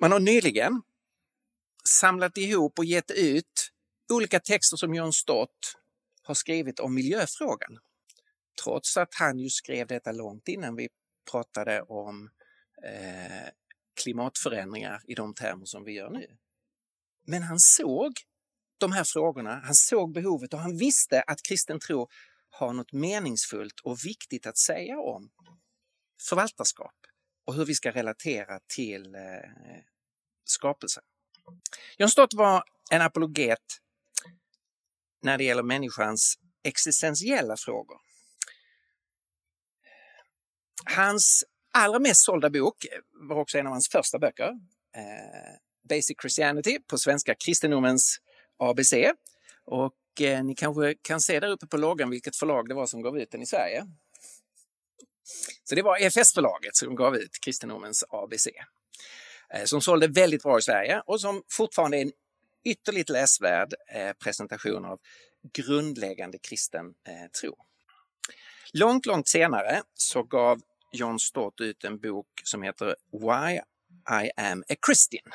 Man 0.00 0.12
har 0.12 0.20
nyligen 0.20 0.82
samlat 1.88 2.38
ihop 2.38 2.78
och 2.78 2.84
gett 2.84 3.10
ut 3.10 3.72
olika 4.12 4.40
texter 4.40 4.76
som 4.76 4.94
John 4.94 5.12
Stott 5.12 5.76
har 6.22 6.34
skrivit 6.34 6.80
om 6.80 6.94
miljöfrågan. 6.94 7.78
Trots 8.64 8.96
att 8.96 9.14
han 9.14 9.38
ju 9.38 9.50
skrev 9.50 9.86
detta 9.86 10.12
långt 10.12 10.48
innan 10.48 10.76
vi 10.76 10.88
pratade 11.30 11.82
om 11.82 12.30
eh, 12.84 13.48
klimatförändringar 14.02 15.02
i 15.04 15.14
de 15.14 15.34
termer 15.34 15.64
som 15.64 15.84
vi 15.84 15.92
gör 15.92 16.10
nu. 16.10 16.36
Men 17.26 17.42
han 17.42 17.58
såg 17.58 18.12
de 18.78 18.92
här 18.92 19.04
frågorna, 19.04 19.60
han 19.64 19.74
såg 19.74 20.12
behovet 20.12 20.54
och 20.54 20.60
han 20.60 20.78
visste 20.78 21.22
att 21.22 21.42
kristen 21.42 21.80
tro 21.80 22.08
har 22.58 22.72
något 22.72 22.92
meningsfullt 22.92 23.80
och 23.80 23.98
viktigt 24.04 24.46
att 24.46 24.58
säga 24.58 24.98
om 25.00 25.30
förvaltarskap 26.28 26.94
och 27.46 27.54
hur 27.54 27.64
vi 27.64 27.74
ska 27.74 27.90
relatera 27.90 28.60
till 28.66 29.14
eh, 29.14 29.20
skapelsen. 30.44 31.02
John 31.98 32.08
Stott 32.08 32.34
var 32.34 32.64
en 32.90 33.02
apologet 33.02 33.80
när 35.22 35.38
det 35.38 35.44
gäller 35.44 35.62
människans 35.62 36.38
existentiella 36.62 37.56
frågor. 37.56 37.98
Hans 40.96 41.44
allra 41.72 41.98
mest 41.98 42.24
sålda 42.24 42.50
bok 42.50 42.86
var 43.12 43.36
också 43.36 43.58
en 43.58 43.66
av 43.66 43.72
hans 43.72 43.88
första 43.88 44.18
böcker. 44.18 44.48
Eh, 44.96 45.56
Basic 45.88 46.16
Christianity, 46.20 46.78
på 46.86 46.98
svenska 46.98 47.34
kristendomens 47.34 48.20
ABC. 48.56 48.92
Och 49.64 49.94
eh, 50.20 50.44
ni 50.44 50.54
kanske 50.54 50.94
kan 51.02 51.20
se 51.20 51.40
där 51.40 51.48
uppe 51.48 51.66
på 51.66 51.76
loggan 51.76 52.10
vilket 52.10 52.36
förlag 52.36 52.68
det 52.68 52.74
var 52.74 52.86
som 52.86 53.02
gav 53.02 53.18
ut 53.18 53.30
den 53.30 53.42
i 53.42 53.46
Sverige. 53.46 53.86
Så 55.64 55.74
det 55.74 55.82
var 55.82 55.98
EFS-förlaget 56.02 56.76
som 56.76 56.94
gav 56.94 57.16
ut 57.16 57.40
kristendomens 57.40 58.04
ABC. 58.08 58.46
Eh, 59.54 59.64
som 59.64 59.80
sålde 59.80 60.08
väldigt 60.08 60.42
bra 60.42 60.58
i 60.58 60.62
Sverige 60.62 61.02
och 61.06 61.20
som 61.20 61.42
fortfarande 61.48 61.96
är 61.96 62.02
en 62.02 62.12
ytterligt 62.64 63.08
läsvärd 63.08 63.74
eh, 63.94 64.12
presentation 64.12 64.84
av 64.84 65.00
grundläggande 65.52 66.38
kristen 66.38 66.86
eh, 66.86 67.30
tro. 67.40 67.56
Långt, 68.72 69.06
långt 69.06 69.28
senare 69.28 69.82
så 69.94 70.22
gav 70.22 70.60
John 70.92 71.18
Stott 71.18 71.60
ut 71.60 71.84
en 71.84 71.98
bok 71.98 72.26
som 72.44 72.62
heter 72.62 72.96
Why 73.12 73.60
I 74.24 74.30
am 74.36 74.64
a 74.68 74.74
Christian. 74.86 75.32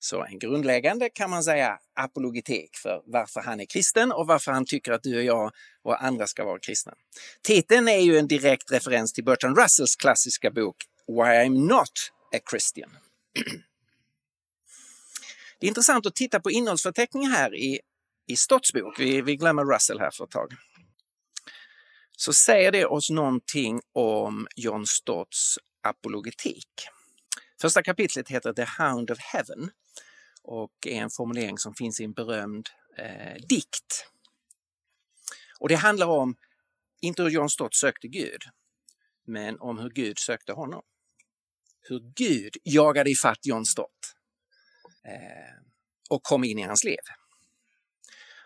Så 0.00 0.24
en 0.24 0.38
grundläggande 0.38 1.10
kan 1.10 1.30
man 1.30 1.44
säga 1.44 1.78
apologetik 1.94 2.76
för 2.76 3.02
varför 3.06 3.40
han 3.40 3.60
är 3.60 3.64
kristen 3.64 4.12
och 4.12 4.26
varför 4.26 4.52
han 4.52 4.64
tycker 4.66 4.92
att 4.92 5.02
du 5.02 5.16
och 5.16 5.24
jag 5.24 5.52
och 5.82 6.04
andra 6.04 6.26
ska 6.26 6.44
vara 6.44 6.58
kristna. 6.58 6.94
Titeln 7.42 7.88
är 7.88 7.98
ju 7.98 8.18
en 8.18 8.28
direkt 8.28 8.72
referens 8.72 9.12
till 9.12 9.24
Bertrand 9.24 9.58
Russells 9.58 9.96
klassiska 9.96 10.50
bok 10.50 10.76
Why 11.08 11.14
I'm 11.14 11.68
Not 11.68 12.12
a 12.36 12.38
Christian. 12.50 12.90
Det 15.60 15.66
är 15.66 15.68
intressant 15.68 16.06
att 16.06 16.14
titta 16.14 16.40
på 16.40 16.50
innehållsförteckningen 16.50 17.30
här 17.30 17.54
i, 17.54 17.80
i 18.26 18.36
Stotts 18.36 18.72
bok. 18.72 19.00
Vi, 19.00 19.22
vi 19.22 19.36
glömmer 19.36 19.64
Russell 19.64 20.00
här 20.00 20.10
för 20.10 20.24
ett 20.24 20.30
tag. 20.30 20.52
Så 22.16 22.32
säger 22.32 22.72
det 22.72 22.86
oss 22.86 23.10
någonting 23.10 23.80
om 23.92 24.46
John 24.56 24.86
Stotts 24.86 25.58
apologetik. 25.82 26.68
Första 27.60 27.82
kapitlet 27.82 28.28
heter 28.28 28.52
The 28.52 28.66
Hound 28.78 29.10
of 29.10 29.18
Heaven 29.18 29.70
och 30.48 30.86
är 30.86 31.02
en 31.02 31.10
formulering 31.10 31.58
som 31.58 31.74
finns 31.74 32.00
i 32.00 32.04
en 32.04 32.12
berömd 32.12 32.68
eh, 32.98 33.34
dikt. 33.48 34.10
Och 35.60 35.68
det 35.68 35.74
handlar 35.74 36.06
om, 36.06 36.36
inte 37.00 37.22
hur 37.22 37.30
John 37.30 37.50
Stott 37.50 37.74
sökte 37.74 38.08
Gud, 38.08 38.42
men 39.24 39.60
om 39.60 39.78
hur 39.78 39.90
Gud 39.90 40.18
sökte 40.18 40.52
honom. 40.52 40.82
Hur 41.80 42.00
Gud 42.14 42.56
jagade 42.64 43.10
ifatt 43.10 43.46
John 43.46 43.66
Stott 43.66 44.14
eh, 45.04 45.62
och 46.10 46.22
kom 46.22 46.44
in 46.44 46.58
i 46.58 46.62
hans 46.62 46.84
liv. 46.84 46.98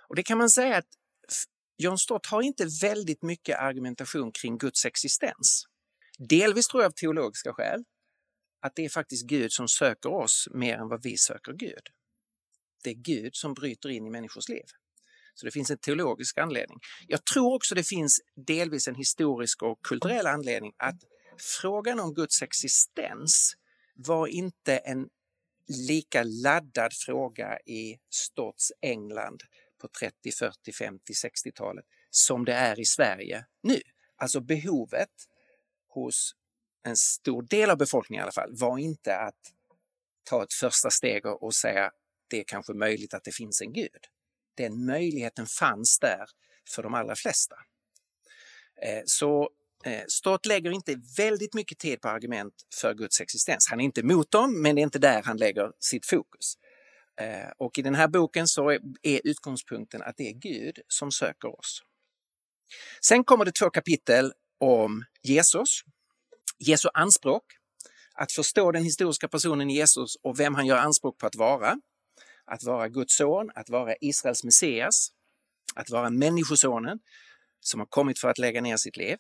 Och 0.09 0.17
det 0.17 0.23
kan 0.23 0.39
man 0.39 0.51
säga 0.51 0.77
att 0.77 0.89
John 1.77 1.99
Stott 1.99 2.27
har 2.27 2.43
inte 2.43 2.67
väldigt 2.83 3.23
mycket 3.23 3.59
argumentation 3.59 4.33
kring 4.33 4.59
Guds 4.59 4.85
existens. 4.85 5.67
Delvis 6.19 6.69
tror 6.69 6.83
jag 6.83 6.91
av 6.91 6.95
teologiska 6.95 7.53
skäl, 7.53 7.85
att 8.63 8.77
det 8.77 8.85
är 8.85 8.89
faktiskt 8.89 9.27
Gud 9.27 9.53
som 9.53 9.69
söker 9.69 10.13
oss 10.13 10.49
mer 10.51 10.77
än 10.77 10.89
vad 10.89 11.03
vi 11.03 11.17
söker 11.17 11.53
Gud. 11.53 11.89
Det 12.85 12.91
är 12.91 12.95
Gud 12.95 13.37
som 13.37 13.55
bryter 13.55 13.89
in 13.89 14.07
i 14.07 14.11
människors 14.11 14.49
liv. 14.49 14.65
Så 15.35 15.47
det 15.47 15.53
finns 15.53 15.71
en 15.71 15.79
teologisk 15.79 16.39
anledning. 16.39 16.79
Jag 17.07 17.25
tror 17.25 17.55
också 17.55 17.75
det 17.75 17.89
finns 17.89 18.21
delvis 18.47 18.89
en 18.89 18.95
historisk 18.95 19.63
och 19.63 19.79
kulturell 19.83 20.27
anledning 20.27 20.73
att 20.77 20.97
frågan 21.61 22.01
om 22.01 22.15
Guds 22.15 22.43
existens 22.43 23.57
var 23.95 24.27
inte 24.27 24.77
en 24.77 25.09
lika 25.89 26.23
laddad 26.23 26.93
fråga 26.93 27.59
i 27.59 27.99
Stotts 28.11 28.73
England 28.81 29.43
på 29.81 29.89
30, 29.89 30.33
40, 30.33 30.73
50, 30.73 31.13
60-talet 31.13 31.85
som 32.11 32.45
det 32.45 32.53
är 32.53 32.81
i 32.81 32.85
Sverige 32.85 33.45
nu. 33.63 33.81
Alltså 34.17 34.41
behovet 34.41 35.11
hos 35.89 36.35
en 36.85 36.97
stor 36.97 37.43
del 37.43 37.71
av 37.71 37.79
befolkningen 37.79 38.21
i 38.21 38.23
alla 38.23 38.33
fall, 38.33 38.51
var 38.53 38.79
inte 38.79 39.17
att 39.17 39.39
ta 40.25 40.43
ett 40.43 40.53
första 40.53 40.91
steg 40.91 41.27
och 41.27 41.55
säga 41.55 41.91
det 42.29 42.41
är 42.41 42.45
kanske 42.45 42.73
möjligt 42.75 43.15
att 43.15 43.25
det 43.25 43.33
finns 43.33 43.61
en 43.61 43.73
gud. 43.73 44.07
Den 44.57 44.87
möjligheten 44.87 45.47
fanns 45.47 45.99
där 45.99 46.27
för 46.71 46.83
de 46.83 46.95
allra 46.95 47.17
flesta. 47.17 47.57
Eh, 48.83 49.03
så 49.05 49.51
eh, 49.85 50.03
Stott 50.09 50.47
lägger 50.47 50.71
inte 50.71 51.01
väldigt 51.17 51.55
mycket 51.55 51.79
tid 51.79 52.01
på 52.01 52.09
argument 52.09 52.55
för 52.81 52.95
Guds 52.95 53.21
existens. 53.21 53.67
Han 53.71 53.81
är 53.81 53.85
inte 53.85 54.01
emot 54.01 54.31
dem, 54.31 54.63
men 54.63 54.75
det 54.75 54.81
är 54.81 54.83
inte 54.83 54.99
där 54.99 55.23
han 55.23 55.37
lägger 55.37 55.73
sitt 55.79 56.07
fokus. 56.07 56.55
Eh, 57.21 57.51
och 57.59 57.79
i 57.79 57.83
den 57.83 57.95
här 57.95 58.09
boken 58.09 58.47
så 58.47 58.71
är 59.03 59.21
utgångspunkten 59.25 60.03
att 60.03 60.17
det 60.17 60.29
är 60.29 60.33
Gud 60.33 60.79
som 60.89 61.11
söker 61.11 61.59
oss. 61.59 61.83
Sen 63.01 63.25
kommer 63.25 63.45
det 63.45 63.53
två 63.53 63.71
kapitel 63.71 64.33
om 64.59 65.05
Jesus 65.23 65.83
Jesu 66.63 66.89
anspråk, 66.95 67.45
att 68.15 68.33
förstå 68.33 68.73
den 68.73 68.85
historiska 68.85 69.29
personen 69.29 69.71
Jesus 69.71 70.17
och 70.23 70.41
vem 70.41 70.55
han 70.55 70.67
gör 70.67 70.77
anspråk 70.77 71.19
på 71.19 71.27
att 71.27 71.37
vara. 71.37 71.77
Att 72.45 72.65
vara 72.65 72.89
Guds 72.89 73.17
son, 73.17 73.51
att 73.55 73.71
vara 73.71 73.95
Israels 74.01 74.45
Messias, 74.45 75.13
att 75.75 75.91
vara 75.91 76.11
Människosonen 76.11 76.99
som 77.61 77.81
har 77.81 77.87
kommit 77.87 78.19
för 78.19 78.29
att 78.29 78.39
lägga 78.39 78.61
ner 78.61 78.77
sitt 78.77 78.97
liv. 78.97 79.17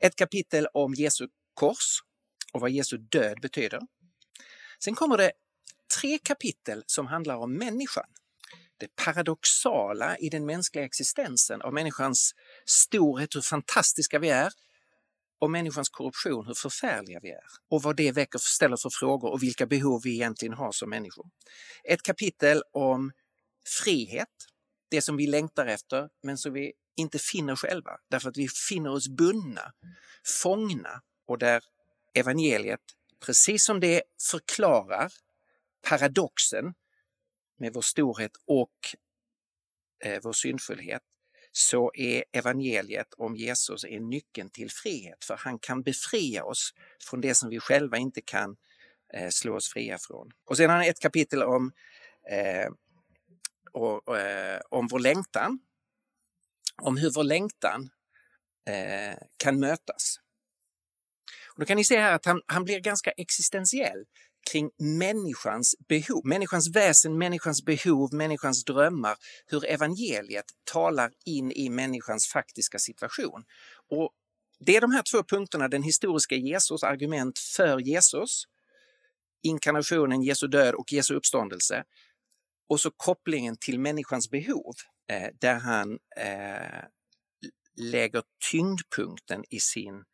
ett 0.00 0.16
kapitel 0.16 0.66
om 0.74 0.94
Jesu 0.94 1.28
kors 1.54 2.02
och 2.52 2.60
vad 2.60 2.70
Jesu 2.70 2.96
död 2.96 3.40
betyder. 3.42 3.80
Sen 4.84 4.94
kommer 4.94 5.16
det 5.16 5.32
tre 6.00 6.18
kapitel 6.18 6.82
som 6.86 7.06
handlar 7.06 7.36
om 7.36 7.54
människan. 7.54 8.06
Det 8.76 8.96
paradoxala 8.96 10.16
i 10.18 10.28
den 10.28 10.46
mänskliga 10.46 10.84
existensen, 10.84 11.62
av 11.62 11.72
människans 11.74 12.34
storhet, 12.66 13.34
hur 13.34 13.40
fantastiska 13.40 14.18
vi 14.18 14.28
är, 14.28 14.52
om 15.42 15.52
människans 15.52 15.88
korruption, 15.88 16.46
hur 16.46 16.54
förfärliga 16.54 17.18
vi 17.22 17.30
är 17.30 17.44
och 17.70 17.82
vad 17.82 17.96
det 17.96 18.12
väcker, 18.12 18.38
ställer 18.38 18.76
för 18.76 18.90
frågor 18.90 19.30
och 19.30 19.42
vilka 19.42 19.66
behov 19.66 20.00
vi 20.04 20.14
egentligen 20.14 20.54
har 20.54 20.72
som 20.72 20.90
människor. 20.90 21.26
Ett 21.84 22.02
kapitel 22.02 22.62
om 22.72 23.12
frihet, 23.84 24.28
det 24.90 25.02
som 25.02 25.16
vi 25.16 25.26
längtar 25.26 25.66
efter 25.66 26.08
men 26.22 26.38
som 26.38 26.52
vi 26.52 26.72
inte 26.96 27.18
finner 27.18 27.56
själva 27.56 27.90
därför 28.10 28.28
att 28.28 28.36
vi 28.36 28.48
finner 28.68 28.90
oss 28.90 29.08
bundna, 29.08 29.72
fångna 30.42 31.02
och 31.26 31.38
där 31.38 31.62
evangeliet, 32.14 32.80
precis 33.26 33.64
som 33.64 33.80
det 33.80 34.02
förklarar 34.30 35.12
paradoxen 35.88 36.74
med 37.58 37.72
vår 37.72 37.82
storhet 37.82 38.32
och 38.46 38.76
eh, 40.04 40.20
vår 40.22 40.32
syndfullhet, 40.32 41.02
så 41.52 41.92
är 41.94 42.24
evangeliet 42.32 43.14
om 43.16 43.36
Jesus 43.36 43.84
är 43.84 44.00
nyckeln 44.00 44.50
till 44.50 44.70
frihet, 44.70 45.24
för 45.24 45.36
han 45.36 45.58
kan 45.58 45.82
befria 45.82 46.44
oss 46.44 46.74
från 47.10 47.20
det 47.20 47.34
som 47.34 47.48
vi 47.48 47.60
själva 47.60 47.96
inte 47.96 48.20
kan 48.20 48.56
eh, 49.14 49.28
slå 49.28 49.56
oss 49.56 49.72
fria 49.72 49.98
från. 49.98 50.30
Och 50.44 50.56
sen 50.56 50.70
har 50.70 50.76
han 50.76 50.86
ett 50.86 51.00
kapitel 51.00 51.42
om, 51.42 51.72
eh, 52.30 52.70
och, 53.72 54.18
eh, 54.18 54.60
om 54.70 54.88
vår 54.88 54.98
längtan, 54.98 55.58
om 56.82 56.96
hur 56.96 57.10
vår 57.10 57.24
längtan 57.24 57.90
eh, 58.68 59.16
kan 59.36 59.60
mötas. 59.60 60.20
Och 61.54 61.60
då 61.60 61.66
kan 61.66 61.76
ni 61.76 61.84
se 61.84 62.00
här 62.00 62.14
att 62.14 62.24
han, 62.24 62.42
han 62.46 62.64
blir 62.64 62.80
ganska 62.80 63.10
existentiell 63.10 64.04
kring 64.50 64.70
människans 64.78 65.74
behov, 65.88 66.26
människans 66.26 66.76
väsen, 66.76 67.18
människans 67.18 67.64
behov, 67.64 68.14
människans 68.14 68.64
drömmar, 68.64 69.16
hur 69.46 69.64
evangeliet 69.64 70.44
talar 70.64 71.12
in 71.24 71.52
i 71.52 71.68
människans 71.68 72.26
faktiska 72.26 72.78
situation. 72.78 73.44
Och 73.90 74.10
det 74.58 74.76
är 74.76 74.80
de 74.80 74.92
här 74.92 75.02
två 75.02 75.22
punkterna, 75.22 75.68
den 75.68 75.82
historiska 75.82 76.34
Jesus, 76.34 76.82
argument 76.82 77.38
för 77.38 77.78
Jesus, 77.78 78.44
inkarnationen, 79.42 80.22
Jesu 80.22 80.46
död 80.46 80.74
och 80.74 80.92
Jesu 80.92 81.14
uppståndelse, 81.14 81.84
och 82.68 82.80
så 82.80 82.90
kopplingen 82.90 83.56
till 83.56 83.80
människans 83.80 84.30
behov, 84.30 84.74
eh, 85.10 85.28
där 85.40 85.54
han 85.54 85.98
eh, 86.16 86.84
lägger 87.76 88.22
tyngdpunkten 88.50 89.44
i 89.50 89.60
sin 89.60 90.04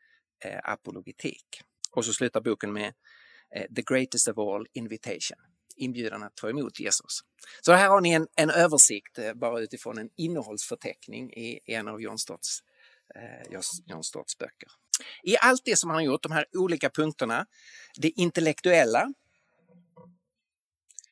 eh, 0.44 0.60
apologetik. 0.62 1.62
Och 1.92 2.04
så 2.04 2.12
slutar 2.12 2.40
boken 2.40 2.72
med 2.72 2.94
Eh, 3.56 3.66
the 3.76 3.82
greatest 3.82 4.28
of 4.28 4.38
all 4.38 4.66
invitation, 4.72 5.38
inbjudan 5.76 6.22
att 6.22 6.36
ta 6.36 6.50
emot 6.50 6.80
Jesus. 6.80 7.20
Så 7.60 7.72
här 7.72 7.88
har 7.88 8.00
ni 8.00 8.12
en, 8.12 8.26
en 8.36 8.50
översikt 8.50 9.18
eh, 9.18 9.34
bara 9.34 9.60
utifrån 9.60 9.98
en 9.98 10.10
innehållsförteckning 10.16 11.32
i 11.32 11.60
en 11.64 11.88
av 11.88 12.02
John 12.02 12.18
Stotts, 12.18 12.58
eh, 13.14 13.60
John 13.86 14.04
Stotts 14.04 14.38
böcker. 14.38 14.68
I 15.22 15.36
allt 15.38 15.64
det 15.64 15.76
som 15.76 15.90
han 15.90 15.94
har 15.94 16.02
gjort, 16.02 16.22
de 16.22 16.32
här 16.32 16.46
olika 16.52 16.90
punkterna, 16.90 17.46
det 17.96 18.08
intellektuella, 18.08 19.12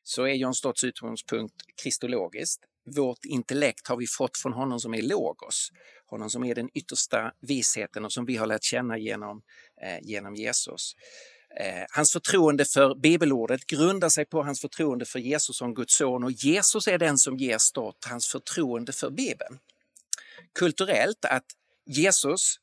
så 0.02 0.22
är 0.22 0.34
John 0.34 0.54
Stotts 0.54 0.84
utgångspunkt 0.84 1.54
kristologiskt. 1.82 2.64
Vårt 2.96 3.24
intellekt 3.24 3.88
har 3.88 3.96
vi 3.96 4.06
fått 4.06 4.38
från 4.38 4.52
honom 4.52 4.80
som 4.80 4.94
är 4.94 5.02
logos, 5.02 5.70
honom 6.06 6.30
som 6.30 6.44
är 6.44 6.54
den 6.54 6.70
yttersta 6.74 7.32
visheten 7.40 8.04
och 8.04 8.12
som 8.12 8.24
vi 8.24 8.36
har 8.36 8.46
lärt 8.46 8.62
känna 8.62 8.98
genom, 8.98 9.42
eh, 9.82 9.98
genom 10.02 10.34
Jesus. 10.34 10.96
Eh, 11.60 11.84
hans 11.90 12.12
förtroende 12.12 12.64
för 12.64 12.94
bibelordet 12.94 13.66
grundar 13.66 14.08
sig 14.08 14.24
på 14.24 14.42
hans 14.42 14.60
förtroende 14.60 15.04
för 15.04 15.18
Jesus 15.18 15.56
som 15.56 15.74
Guds 15.74 15.96
son 15.96 16.24
och 16.24 16.32
Jesus 16.32 16.88
är 16.88 16.98
den 16.98 17.18
som 17.18 17.36
ger 17.36 17.58
start 17.58 17.96
hans 18.06 18.26
förtroende 18.26 18.92
för 18.92 19.10
Bibeln. 19.10 19.58
Kulturellt 20.58 21.24
att 21.24 21.44
Jesus 21.86 22.56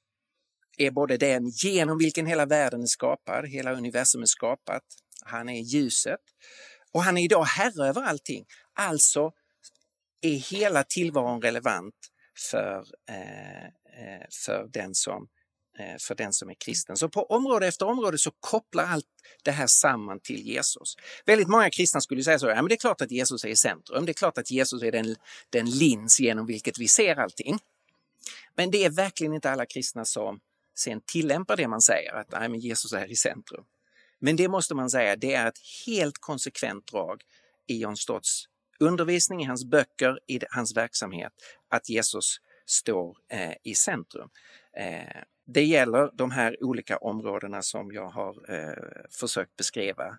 är 0.78 0.92
både 0.92 1.18
den 1.18 1.50
genom 1.50 1.98
vilken 1.98 2.26
hela 2.26 2.46
världen 2.46 2.82
är 2.82 2.88
skapad, 2.88 3.48
hela 3.48 3.74
universum 3.74 4.22
är 4.22 4.26
skapat. 4.26 4.84
Han 5.26 5.50
är 5.50 5.62
ljuset 5.62 6.20
och 6.92 7.04
han 7.04 7.18
är 7.18 7.24
idag 7.24 7.44
herre 7.44 7.88
över 7.88 8.02
allting. 8.02 8.46
Alltså 8.74 9.32
är 10.22 10.36
hela 10.36 10.84
tillvaron 10.84 11.42
relevant 11.42 11.96
för, 12.52 12.86
eh, 13.10 13.64
eh 13.64 14.26
för 14.46 14.70
den 14.74 14.96
som 14.96 15.28
Eh, 15.28 15.43
Eh, 15.80 15.98
för 16.00 16.16
den 16.16 16.34
som 16.34 16.50
är 16.50 16.54
kristen. 16.54 16.98
Så 16.98 17.10
på 17.10 17.24
område 17.24 17.68
efter 17.68 17.86
område 17.86 18.18
så 18.18 18.32
kopplar 18.40 18.84
allt 18.84 19.06
det 19.44 19.52
här 19.52 19.68
samman 19.68 20.20
till 20.20 20.48
Jesus. 20.48 20.96
Väldigt 21.26 21.48
många 21.48 21.70
kristna 21.70 22.02
skulle 22.02 22.24
säga 22.24 22.40
så, 22.40 22.48
ja 22.48 22.56
men 22.56 22.66
det 22.66 22.76
är 22.76 22.78
klart 22.78 23.02
att 23.02 23.12
Jesus 23.12 23.46
är 23.46 23.50
i 23.50 23.56
centrum, 23.56 24.06
det 24.06 24.12
är 24.12 24.14
klart 24.14 24.38
att 24.38 24.52
Jesus 24.52 24.84
är 24.84 24.92
den, 24.92 25.16
den 25.50 25.70
lins 25.70 26.20
genom 26.20 26.46
vilket 26.46 26.80
vi 26.80 26.88
ser 26.88 27.16
allting. 27.16 27.60
Men 28.56 28.72
det 28.72 28.86
är 28.86 28.90
verkligen 28.90 29.34
inte 29.34 29.52
alla 29.52 29.66
kristna 29.66 30.06
som 30.06 30.40
sen 30.76 31.02
tillämpar 31.02 31.58
det 31.58 31.68
man 31.68 31.82
säger, 31.82 32.14
att 32.14 32.32
nej, 32.32 32.50
men 32.50 32.60
Jesus 32.60 32.94
är 32.94 33.12
i 33.12 33.16
centrum. 33.16 33.64
Men 34.20 34.36
det 34.36 34.48
måste 34.48 34.76
man 34.76 34.90
säga, 34.90 35.16
det 35.16 35.34
är 35.34 35.48
ett 35.48 35.60
helt 35.86 36.18
konsekvent 36.18 36.88
drag 36.88 37.22
i 37.68 37.78
John 37.78 37.98
Stotts 37.98 38.48
undervisning, 38.80 39.42
i 39.42 39.46
hans 39.46 39.66
böcker, 39.66 40.20
i 40.28 40.40
hans 40.50 40.78
verksamhet, 40.78 41.32
att 41.70 41.90
Jesus 41.90 42.38
står 42.66 43.18
eh, 43.30 43.54
i 43.64 43.76
centrum. 43.76 44.30
Eh, 44.78 45.22
det 45.46 45.64
gäller 45.64 46.12
de 46.14 46.32
här 46.32 46.64
olika 46.64 46.98
områdena 46.98 47.62
som 47.62 47.92
jag 47.92 48.10
har 48.10 48.52
eh, 48.52 49.06
försökt 49.10 49.56
beskriva 49.56 50.18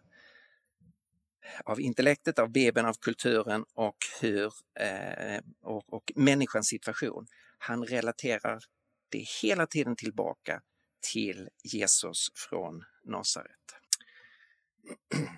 av 1.65 1.81
intellektet, 1.81 2.39
av 2.39 2.51
beben, 2.53 2.87
av 2.87 2.95
kulturen 2.95 3.65
och, 3.75 3.97
hur, 4.21 4.53
eh, 4.81 5.41
och, 5.61 5.93
och 5.93 6.13
människans 6.15 6.69
situation. 6.69 7.27
Han 7.59 7.85
relaterar 7.85 8.65
det 9.09 9.27
hela 9.43 9.67
tiden 9.67 9.97
tillbaka 9.97 10.63
till 11.13 11.49
Jesus 11.63 12.29
från 12.35 12.85
Nasaret. 13.05 13.51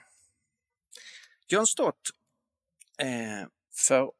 John 1.49 1.67
Stott, 1.67 2.01
eh, 2.99 3.49
för 3.89 4.13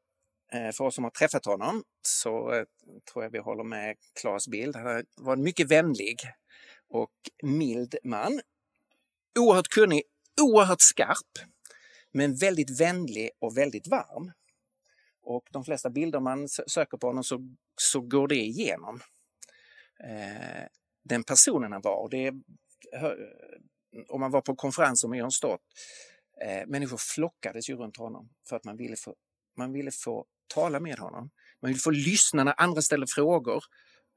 Eh, 0.53 0.71
för 0.71 0.83
oss 0.83 0.95
som 0.95 1.03
har 1.03 1.11
träffat 1.11 1.45
honom 1.45 1.83
så 2.01 2.53
eh, 2.53 2.63
tror 3.11 3.23
jag 3.23 3.31
vi 3.31 3.39
håller 3.39 3.63
med 3.63 3.95
Claes 4.21 4.47
bild. 4.47 4.75
Han 4.75 5.03
var 5.17 5.33
en 5.33 5.43
mycket 5.43 5.71
vänlig 5.71 6.19
och 6.89 7.11
mild 7.43 7.95
man. 8.03 8.41
Oerhört 9.39 9.67
kunnig, 9.67 10.03
oerhört 10.41 10.81
skarp, 10.81 11.49
men 12.11 12.35
väldigt 12.35 12.79
vänlig 12.79 13.29
och 13.39 13.57
väldigt 13.57 13.87
varm. 13.87 14.31
Och 15.21 15.47
de 15.51 15.63
flesta 15.63 15.89
bilder 15.89 16.19
man 16.19 16.49
söker 16.49 16.97
på 16.97 17.07
honom 17.07 17.23
så, 17.23 17.55
så 17.81 18.01
går 18.01 18.27
det 18.27 18.35
igenom. 18.35 18.99
Eh, 20.03 20.65
den 21.03 21.23
personen 21.23 21.71
han 21.71 21.81
var. 21.81 22.09
Det, 22.09 22.33
om 24.09 24.19
man 24.19 24.31
var 24.31 24.41
på 24.41 24.55
konferenser 24.55 25.07
med 25.07 25.19
John 25.19 25.31
Stott, 25.31 25.61
eh, 26.41 26.67
människor 26.67 26.97
flockades 26.97 27.69
ju 27.69 27.75
runt 27.75 27.97
honom 27.97 28.29
för 28.49 28.55
att 28.55 28.65
man 28.65 28.77
ville 28.77 28.95
få, 28.95 29.15
man 29.57 29.73
ville 29.73 29.91
få 29.91 30.25
tala 30.47 30.79
med 30.79 30.99
honom. 30.99 31.29
Man 31.61 31.71
vill 31.71 31.81
få 31.81 31.91
lyssna 31.91 32.43
när 32.43 32.61
andra 32.61 32.81
ställer 32.81 33.07
frågor. 33.15 33.63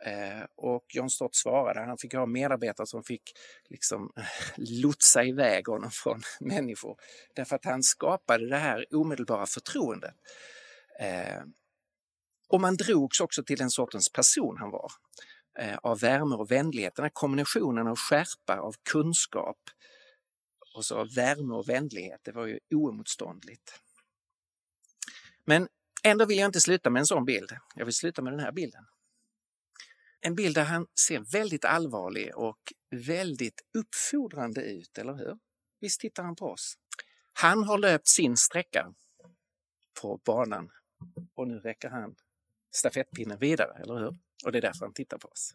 Eh, 0.06 0.44
och 0.56 0.84
John 0.88 1.10
Stott 1.10 1.34
svarade, 1.34 1.80
han 1.80 1.98
fick 1.98 2.14
ha 2.14 2.26
medarbetare 2.26 2.86
som 2.86 3.02
fick 3.02 3.22
liksom 3.68 4.12
eh, 4.16 4.24
lotsa 4.56 5.24
iväg 5.24 5.68
honom 5.68 5.90
från 5.90 6.22
människor. 6.40 6.96
Därför 7.34 7.56
att 7.56 7.64
han 7.64 7.82
skapade 7.82 8.48
det 8.48 8.56
här 8.56 8.94
omedelbara 8.94 9.46
förtroendet. 9.46 10.14
Eh, 11.00 11.42
och 12.48 12.60
man 12.60 12.76
drogs 12.76 13.20
också 13.20 13.44
till 13.44 13.58
den 13.58 13.70
sortens 13.70 14.12
person 14.12 14.56
han 14.58 14.70
var. 14.70 14.92
Eh, 15.58 15.76
av 15.76 16.00
värme 16.00 16.34
och 16.34 16.50
vänlighet, 16.50 16.94
den 16.96 17.02
här 17.02 17.10
kombinationen 17.14 17.86
av 17.86 17.96
skärpa, 17.96 18.56
av 18.56 18.74
kunskap 18.92 19.58
och 20.74 20.84
så 20.84 20.96
av 20.96 21.14
värme 21.14 21.54
och 21.54 21.68
vänlighet, 21.68 22.20
det 22.22 22.32
var 22.32 22.46
ju 22.46 22.58
oemotståndligt. 22.74 23.80
Men 25.44 25.68
Ändå 26.02 26.24
vill 26.24 26.38
jag 26.38 26.48
inte 26.48 26.60
sluta 26.60 26.90
med 26.90 27.00
en 27.00 27.06
sån 27.06 27.24
bild. 27.24 27.56
Jag 27.74 27.84
vill 27.84 27.94
sluta 27.94 28.22
med 28.22 28.32
den 28.32 28.40
här 28.40 28.52
bilden. 28.52 28.86
En 30.20 30.34
bild 30.34 30.54
där 30.54 30.64
han 30.64 30.86
ser 31.06 31.20
väldigt 31.20 31.64
allvarlig 31.64 32.36
och 32.36 32.72
väldigt 32.90 33.60
uppfordrande 33.74 34.62
ut, 34.62 34.98
eller 34.98 35.14
hur? 35.14 35.38
Visst 35.80 36.00
tittar 36.00 36.22
han 36.22 36.36
på 36.36 36.46
oss? 36.46 36.78
Han 37.32 37.64
har 37.64 37.78
löpt 37.78 38.08
sin 38.08 38.36
sträcka 38.36 38.94
på 40.00 40.20
banan 40.24 40.70
och 41.34 41.48
nu 41.48 41.58
räcker 41.58 41.88
han 41.88 42.14
stafettpinnen 42.70 43.38
vidare, 43.38 43.82
eller 43.82 43.94
hur? 43.98 44.18
Och 44.44 44.52
det 44.52 44.58
är 44.58 44.62
därför 44.62 44.84
han 44.84 44.94
tittar 44.94 45.18
på 45.18 45.28
oss. 45.28 45.54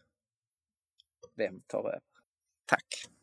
Vem 1.35 1.61
tar 1.61 1.79
över? 1.79 2.01
Tack! 2.65 3.14